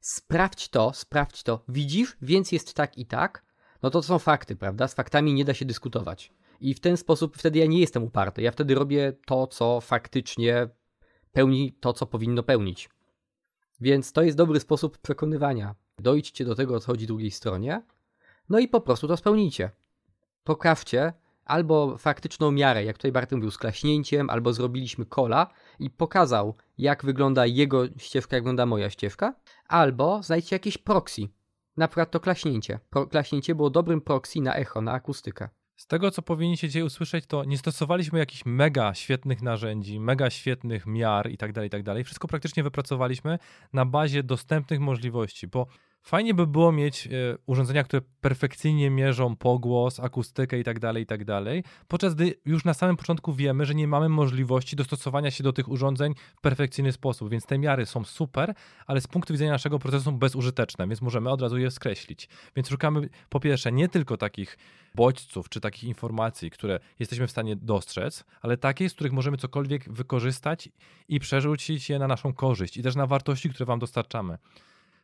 sprawdź 0.05 0.69
to, 0.69 0.93
sprawdź 0.93 1.43
to, 1.43 1.63
widzisz, 1.67 2.17
więc 2.21 2.51
jest 2.51 2.73
tak 2.73 2.97
i 2.97 3.05
tak, 3.05 3.45
no 3.83 3.89
to, 3.89 4.01
to 4.01 4.07
są 4.07 4.19
fakty, 4.19 4.55
prawda? 4.55 4.87
Z 4.87 4.93
faktami 4.93 5.33
nie 5.33 5.45
da 5.45 5.53
się 5.53 5.65
dyskutować. 5.65 6.31
I 6.59 6.73
w 6.73 6.79
ten 6.79 6.97
sposób 6.97 7.37
wtedy 7.37 7.59
ja 7.59 7.65
nie 7.65 7.79
jestem 7.79 8.03
uparty. 8.03 8.41
Ja 8.41 8.51
wtedy 8.51 8.75
robię 8.75 9.13
to, 9.25 9.47
co 9.47 9.81
faktycznie 9.81 10.69
pełni 11.31 11.73
to, 11.79 11.93
co 11.93 12.05
powinno 12.05 12.43
pełnić. 12.43 12.89
Więc 13.81 14.11
to 14.11 14.21
jest 14.21 14.37
dobry 14.37 14.59
sposób 14.59 14.97
przekonywania. 14.97 15.75
Dojdźcie 15.99 16.45
do 16.45 16.55
tego, 16.55 16.79
co 16.79 16.85
chodzi 16.85 17.07
drugiej 17.07 17.31
stronie, 17.31 17.81
no 18.49 18.59
i 18.59 18.67
po 18.67 18.81
prostu 18.81 19.07
to 19.07 19.17
spełnijcie. 19.17 19.71
Pokażcie, 20.43 21.13
albo 21.45 21.97
faktyczną 21.97 22.51
miarę, 22.51 22.83
jak 22.83 22.97
tutaj 22.97 23.11
Bartek 23.11 23.35
mówił, 23.35 23.51
z 23.51 23.57
klaśnięciem, 23.57 24.29
albo 24.29 24.53
zrobiliśmy 24.53 25.05
kola 25.05 25.47
i 25.79 25.89
pokazał, 25.89 26.55
jak 26.77 27.05
wygląda 27.05 27.45
jego 27.45 27.83
ścieżka, 27.97 28.35
jak 28.35 28.43
wygląda 28.43 28.65
moja 28.65 28.89
ścieżka, 28.89 29.35
albo 29.67 30.23
znajdźcie 30.23 30.55
jakieś 30.55 30.77
proxy. 30.77 31.21
Na 31.77 31.87
przykład 31.87 32.11
to 32.11 32.19
klaśnięcie. 32.19 32.79
Pro, 32.89 33.07
klaśnięcie 33.07 33.55
było 33.55 33.69
dobrym 33.69 34.01
proxy 34.01 34.41
na 34.41 34.55
echo, 34.55 34.81
na 34.81 34.91
akustykę. 34.91 35.49
Z 35.75 35.87
tego, 35.87 36.11
co 36.11 36.21
powinniście 36.21 36.67
dzisiaj 36.67 36.83
usłyszeć, 36.83 37.25
to 37.25 37.43
nie 37.43 37.57
stosowaliśmy 37.57 38.19
jakichś 38.19 38.45
mega 38.45 38.93
świetnych 38.93 39.41
narzędzi, 39.41 39.99
mega 39.99 40.29
świetnych 40.29 40.85
miar 40.85 41.31
i 41.31 41.37
tak 41.37 41.53
dalej, 41.53 41.67
i 41.67 41.69
tak 41.69 41.83
dalej. 41.83 42.03
Wszystko 42.03 42.27
praktycznie 42.27 42.63
wypracowaliśmy 42.63 43.39
na 43.73 43.85
bazie 43.85 44.23
dostępnych 44.23 44.79
możliwości, 44.79 45.47
bo 45.47 45.67
Fajnie 46.05 46.33
by 46.33 46.47
było 46.47 46.71
mieć 46.71 47.07
e, 47.07 47.09
urządzenia, 47.45 47.83
które 47.83 48.01
perfekcyjnie 48.21 48.89
mierzą 48.89 49.35
pogłos, 49.35 49.99
akustykę 49.99 50.57
itd., 50.57 50.79
tak 50.79 50.97
itd., 50.97 51.25
tak 51.45 51.65
podczas 51.87 52.15
gdy 52.15 52.33
już 52.45 52.65
na 52.65 52.73
samym 52.73 52.97
początku 52.97 53.33
wiemy, 53.33 53.65
że 53.65 53.75
nie 53.75 53.87
mamy 53.87 54.09
możliwości 54.09 54.75
dostosowania 54.75 55.31
się 55.31 55.43
do 55.43 55.53
tych 55.53 55.69
urządzeń 55.69 56.13
w 56.37 56.41
perfekcyjny 56.41 56.91
sposób, 56.91 57.29
więc 57.29 57.45
te 57.45 57.57
miary 57.57 57.85
są 57.85 58.03
super, 58.03 58.53
ale 58.87 59.01
z 59.01 59.07
punktu 59.07 59.33
widzenia 59.33 59.51
naszego 59.51 59.79
procesu 59.79 60.03
są 60.03 60.17
bezużyteczne, 60.17 60.87
więc 60.87 61.01
możemy 61.01 61.29
od 61.29 61.41
razu 61.41 61.57
je 61.57 61.71
skreślić. 61.71 62.29
Więc 62.55 62.69
szukamy 62.69 63.09
po 63.29 63.39
pierwsze 63.39 63.71
nie 63.71 63.89
tylko 63.89 64.17
takich 64.17 64.57
bodźców 64.95 65.49
czy 65.49 65.61
takich 65.61 65.83
informacji, 65.83 66.51
które 66.51 66.79
jesteśmy 66.99 67.27
w 67.27 67.31
stanie 67.31 67.55
dostrzec, 67.55 68.23
ale 68.41 68.57
takie, 68.57 68.89
z 68.89 68.93
których 68.93 69.13
możemy 69.13 69.37
cokolwiek 69.37 69.93
wykorzystać 69.93 70.69
i 71.07 71.19
przerzucić 71.19 71.89
je 71.89 71.99
na 71.99 72.07
naszą 72.07 72.33
korzyść 72.33 72.77
i 72.77 72.83
też 72.83 72.95
na 72.95 73.07
wartości, 73.07 73.49
które 73.49 73.65
Wam 73.65 73.79
dostarczamy. 73.79 74.37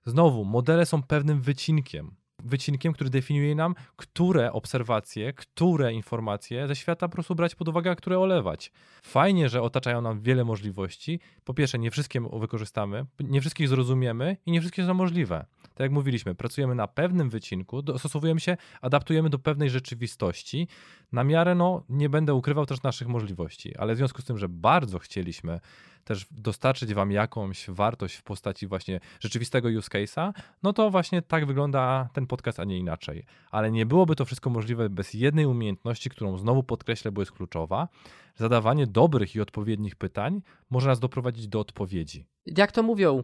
Znowu, 0.06 0.46
modele 0.46 0.86
są 0.86 1.04
pewnym 1.04 1.42
wycinkiem. 1.42 2.16
Wycinkiem, 2.44 2.94
który 2.94 3.10
definiuje 3.10 3.56
nam, 3.56 3.76
które 3.96 4.52
obserwacje, 4.52 5.34
które 5.34 5.94
informacje 5.94 6.68
ze 6.68 6.76
świata 6.76 7.08
po 7.08 7.14
prostu 7.14 7.36
brać 7.36 7.56
pod 7.56 7.68
uwagę, 7.68 7.92
a 7.92 7.96
które 7.96 8.20
olewać. 8.20 8.72
Fajnie, 9.04 9.50
że 9.50 9.62
otaczają 9.62 10.02
nam 10.02 10.22
wiele 10.22 10.44
możliwości. 10.44 11.20
Po 11.44 11.54
pierwsze, 11.54 11.80
nie 11.80 11.92
wszystkie 11.92 12.22
wykorzystamy, 12.34 13.06
nie 13.20 13.42
wszystkich 13.42 13.68
zrozumiemy 13.68 14.38
i 14.46 14.52
nie 14.52 14.60
wszystkie 14.62 14.86
są 14.86 14.94
możliwe. 14.94 15.46
Tak 15.82 15.86
jak 15.86 15.92
mówiliśmy, 15.92 16.36
pracujemy 16.36 16.76
na 16.76 16.88
pewnym 16.88 17.30
wycinku, 17.30 17.82
dostosowujemy 17.82 18.40
się, 18.40 18.58
adaptujemy 18.82 19.30
do 19.30 19.40
pewnej 19.40 19.70
rzeczywistości. 19.70 20.68
Na 21.12 21.24
miarę, 21.24 21.56
no, 21.56 21.84
nie 21.90 22.10
będę 22.10 22.34
ukrywał 22.34 22.66
też 22.66 22.84
naszych 22.84 23.08
możliwości, 23.08 23.78
ale 23.78 23.94
w 23.94 23.98
związku 23.98 24.22
z 24.22 24.26
tym, 24.26 24.38
że 24.38 24.50
bardzo 24.50 25.00
chcieliśmy 25.00 25.60
też 26.04 26.28
dostarczyć 26.32 26.94
Wam 26.94 27.12
jakąś 27.12 27.70
wartość 27.70 28.16
w 28.16 28.24
postaci 28.24 28.68
właśnie 28.68 29.00
rzeczywistego 29.20 29.70
use 29.70 29.90
case'a, 29.90 30.34
no 30.64 30.74
to 30.74 30.90
właśnie 30.90 31.22
tak 31.22 31.46
wygląda 31.46 32.10
ten 32.14 32.28
podcast, 32.28 32.60
a 32.60 32.64
nie 32.64 32.78
inaczej. 32.78 33.26
Ale 33.52 33.72
nie 33.72 33.86
byłoby 33.86 34.16
to 34.16 34.26
wszystko 34.26 34.50
możliwe 34.50 34.90
bez 34.90 35.14
jednej 35.14 35.46
umiejętności, 35.46 36.10
którą 36.10 36.38
znowu 36.38 36.64
podkreślę, 36.64 37.12
bo 37.12 37.22
jest 37.22 37.32
kluczowa. 37.32 37.88
Zadawanie 38.36 38.88
dobrych 38.88 39.36
i 39.36 39.42
odpowiednich 39.42 39.96
pytań 39.96 40.42
może 40.70 40.88
nas 40.88 41.00
doprowadzić 41.00 41.48
do 41.48 41.60
odpowiedzi. 41.60 42.26
Jak 42.46 42.72
to 42.72 42.84
mówią, 42.84 43.24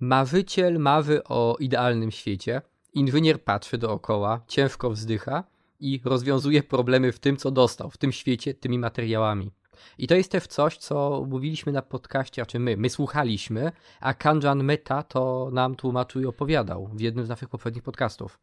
marzyciel 0.00 0.78
marzy 0.78 1.24
o 1.24 1.56
idealnym 1.60 2.10
świecie, 2.10 2.62
inżynier 2.94 3.44
patrzy 3.44 3.78
dookoła, 3.78 4.40
ciężko 4.46 4.90
wzdycha 4.90 5.44
i 5.80 6.00
rozwiązuje 6.04 6.62
problemy 6.62 7.12
w 7.12 7.18
tym, 7.18 7.36
co 7.36 7.50
dostał, 7.50 7.90
w 7.90 7.98
tym 7.98 8.12
świecie, 8.12 8.54
tymi 8.54 8.78
materiałami. 8.78 9.50
I 9.98 10.06
to 10.06 10.14
jest 10.14 10.30
też 10.32 10.46
coś, 10.46 10.76
co 10.76 11.24
mówiliśmy 11.28 11.72
na 11.72 11.82
podcaście, 11.82 12.42
a 12.42 12.46
czy 12.46 12.58
my, 12.58 12.76
my 12.76 12.90
słuchaliśmy, 12.90 13.72
a 14.00 14.14
Kanjan 14.14 14.64
Meta 14.64 15.02
to 15.02 15.50
nam 15.52 15.74
tłumaczył 15.74 16.22
i 16.22 16.26
opowiadał 16.26 16.90
w 16.92 17.00
jednym 17.00 17.24
z 17.24 17.28
naszych 17.28 17.48
poprzednich 17.48 17.82
podcastów. 17.82 18.38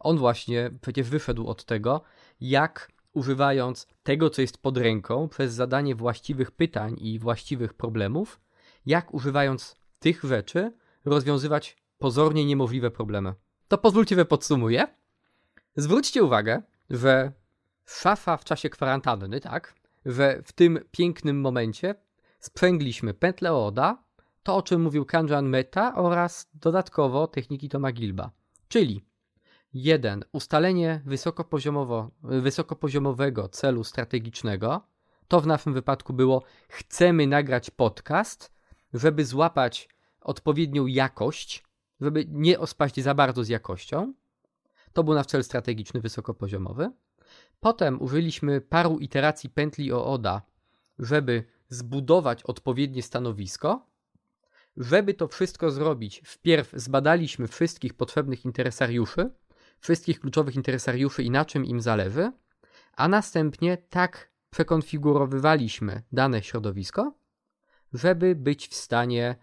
On 0.00 0.18
właśnie 0.18 0.70
przecież 0.80 1.08
wyszedł 1.08 1.46
od 1.46 1.64
tego, 1.64 2.02
jak 2.40 2.92
używając 3.12 3.86
tego, 4.02 4.30
co 4.30 4.42
jest 4.42 4.62
pod 4.62 4.78
ręką, 4.78 5.28
przez 5.28 5.52
zadanie 5.52 5.94
właściwych 5.94 6.50
pytań 6.50 6.96
i 6.98 7.18
właściwych 7.18 7.74
problemów, 7.74 8.40
jak 8.86 9.14
używając 9.14 9.76
tych 9.98 10.24
rzeczy 10.24 10.72
rozwiązywać 11.04 11.76
pozornie 11.98 12.44
niemożliwe 12.44 12.90
problemy. 12.90 13.34
To 13.68 13.78
pozwólcie, 13.78 14.16
że 14.16 14.24
podsumuję. 14.24 14.86
Zwróćcie 15.76 16.24
uwagę, 16.24 16.62
że 16.90 17.32
szafa 17.86 18.36
w 18.36 18.44
czasie 18.44 18.70
kwarantanny, 18.70 19.40
tak, 19.40 19.74
że 20.06 20.42
w 20.44 20.52
tym 20.52 20.78
pięknym 20.90 21.40
momencie 21.40 21.94
sprzęgliśmy 22.40 23.14
pętlę 23.14 23.52
Oda, 23.52 24.04
to 24.42 24.56
o 24.56 24.62
czym 24.62 24.82
mówił 24.82 25.04
Kanjan 25.04 25.48
Meta 25.48 25.94
oraz 25.94 26.50
dodatkowo 26.54 27.26
techniki 27.26 27.68
Toma 27.68 27.92
Gilba. 27.92 28.30
Czyli 28.68 29.04
jeden 29.74 30.24
Ustalenie 30.32 31.02
wysokopoziomowo, 31.04 32.10
wysokopoziomowego 32.22 33.48
celu 33.48 33.84
strategicznego. 33.84 34.80
To 35.28 35.40
w 35.40 35.46
naszym 35.46 35.72
wypadku 35.72 36.12
było 36.12 36.42
chcemy 36.68 37.26
nagrać 37.26 37.70
podcast, 37.70 38.52
żeby 38.94 39.24
złapać 39.24 39.88
odpowiednią 40.24 40.86
jakość, 40.86 41.64
żeby 42.00 42.24
nie 42.28 42.58
ospaść 42.58 43.00
za 43.00 43.14
bardzo 43.14 43.44
z 43.44 43.48
jakością. 43.48 44.14
To 44.92 45.04
był 45.04 45.14
nasz 45.14 45.26
cel 45.26 45.44
strategiczny 45.44 46.00
wysokopoziomowy. 46.00 46.90
Potem 47.60 48.02
użyliśmy 48.02 48.60
paru 48.60 48.98
iteracji 48.98 49.50
pętli 49.50 49.92
OODA, 49.92 50.42
żeby 50.98 51.44
zbudować 51.68 52.42
odpowiednie 52.42 53.02
stanowisko. 53.02 53.86
Żeby 54.76 55.14
to 55.14 55.28
wszystko 55.28 55.70
zrobić, 55.70 56.22
wpierw 56.24 56.72
zbadaliśmy 56.74 57.48
wszystkich 57.48 57.94
potrzebnych 57.94 58.44
interesariuszy, 58.44 59.30
wszystkich 59.78 60.20
kluczowych 60.20 60.56
interesariuszy 60.56 61.22
i 61.22 61.30
na 61.30 61.44
czym 61.44 61.64
im 61.64 61.80
zależy, 61.80 62.32
a 62.96 63.08
następnie 63.08 63.76
tak 63.76 64.32
przekonfigurowywaliśmy 64.50 66.02
dane 66.12 66.42
środowisko, 66.42 67.14
żeby 67.92 68.34
być 68.34 68.68
w 68.68 68.74
stanie 68.74 69.36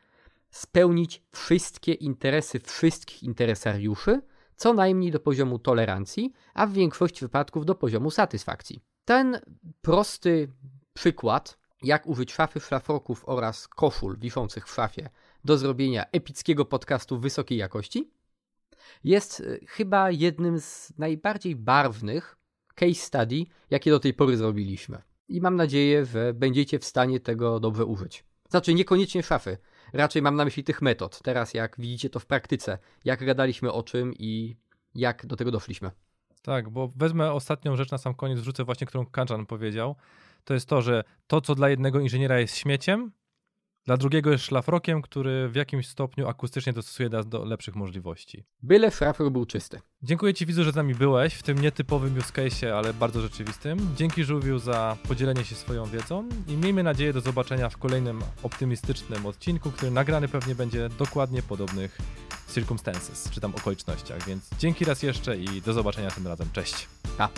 spełnić 0.52 1.24
wszystkie 1.32 1.94
interesy 1.94 2.60
wszystkich 2.60 3.24
interesariuszy, 3.24 4.22
co 4.56 4.74
najmniej 4.74 5.12
do 5.12 5.20
poziomu 5.20 5.60
tolerancji, 5.60 6.34
a 6.54 6.68
w 6.68 6.74
większości 6.74 7.22
wypadków 7.22 7.66
do 7.66 7.76
poziomu 7.76 8.12
satysfakcji. 8.12 8.82
Ten 9.06 9.40
prosty 9.82 10.52
przykład, 10.94 11.58
jak 11.84 12.08
użyć 12.08 12.34
szafy 12.34 12.60
szlafroków 12.60 13.24
oraz 13.26 13.68
koszul 13.68 14.18
wiszących 14.18 14.68
w 14.68 14.74
szafie 14.74 15.10
do 15.44 15.58
zrobienia 15.58 16.06
epickiego 16.12 16.66
podcastu 16.66 17.20
wysokiej 17.20 17.58
jakości, 17.58 18.12
jest 19.04 19.40
y, 19.40 19.66
chyba 19.68 20.12
jednym 20.12 20.60
z 20.60 20.94
najbardziej 20.98 21.56
barwnych 21.56 22.38
case 22.76 22.94
study, 22.94 23.46
jakie 23.70 23.92
do 23.92 24.00
tej 24.00 24.14
pory 24.14 24.38
zrobiliśmy. 24.38 25.02
I 25.28 25.42
mam 25.42 25.56
nadzieję, 25.56 26.06
że 26.06 26.34
będziecie 26.34 26.80
w 26.80 26.86
stanie 26.86 27.20
tego 27.20 27.60
dobrze 27.60 27.86
użyć. 27.86 28.24
Znaczy, 28.50 28.74
niekoniecznie 28.74 29.24
szafy. 29.24 29.58
Raczej 29.94 30.22
mam 30.22 30.36
na 30.36 30.46
myśli 30.46 30.64
tych 30.64 30.82
metod. 30.82 31.22
Teraz, 31.24 31.54
jak 31.54 31.76
widzicie 31.80 32.10
to 32.10 32.20
w 32.20 32.26
praktyce, 32.26 32.78
jak 33.06 33.26
gadaliśmy 33.26 33.72
o 33.72 33.84
czym 33.84 34.14
i 34.14 34.58
jak 34.96 35.26
do 35.26 35.36
tego 35.36 35.52
doszliśmy. 35.52 35.92
Tak, 36.42 36.70
bo 36.70 36.92
wezmę 36.96 37.32
ostatnią 37.32 37.76
rzecz 37.76 37.92
na 37.92 37.98
sam 37.98 38.14
koniec, 38.14 38.40
wrzucę 38.40 38.64
właśnie, 38.64 38.88
którą 38.88 39.06
Kanchan 39.06 39.46
powiedział. 39.46 39.96
To 40.44 40.54
jest 40.54 40.70
to, 40.70 40.82
że 40.82 41.04
to, 41.28 41.42
co 41.42 41.56
dla 41.56 41.70
jednego 41.70 42.00
inżyniera 42.00 42.40
jest 42.40 42.58
śmieciem, 42.58 43.12
dla 43.90 43.98
drugiego 43.98 44.32
jest 44.32 44.46
szlafrokiem, 44.46 45.02
który 45.02 45.50
w 45.50 45.56
jakimś 45.56 45.88
stopniu 45.88 46.28
akustycznie 46.28 46.74
dostosuje 46.74 47.10
nas 47.10 47.28
do 47.28 47.46
lepszych 47.46 47.76
możliwości. 47.76 48.44
Byle 48.64 48.92
szlafrok 48.92 49.30
był 49.34 49.46
czysty. 49.46 49.82
Dziękuję 50.04 50.34
Ci, 50.34 50.46
Wizu, 50.46 50.64
że 50.64 50.72
z 50.72 50.76
nami 50.76 50.96
byłeś 50.96 51.34
w 51.34 51.44
tym 51.44 51.60
nietypowym 51.60 52.18
use 52.18 52.32
case, 52.32 52.76
ale 52.78 52.94
bardzo 52.94 53.22
rzeczywistym. 53.22 53.80
Dzięki 53.96 54.24
Żółwiu 54.24 54.60
za 54.60 54.98
podzielenie 55.08 55.46
się 55.46 55.56
swoją 55.56 55.86
wiedzą 55.86 56.30
i 56.48 56.58
miejmy 56.58 56.84
nadzieję 56.84 57.14
do 57.14 57.22
zobaczenia 57.22 57.70
w 57.70 57.78
kolejnym 57.78 58.22
optymistycznym 58.44 59.26
odcinku, 59.26 59.72
który 59.72 59.92
nagrany 59.92 60.28
pewnie 60.28 60.56
będzie 60.56 60.90
dokładnie 60.90 61.42
podobnych 61.42 61.98
circumstances, 62.54 63.30
czy 63.32 63.42
tam 63.42 63.56
okolicznościach. 63.56 64.26
Więc 64.28 64.50
dzięki 64.60 64.86
raz 64.86 65.04
jeszcze 65.04 65.38
i 65.38 65.62
do 65.62 65.74
zobaczenia 65.74 66.12
tym 66.12 66.28
razem. 66.28 66.48
Cześć. 66.54 66.88
Pa. 67.18 67.30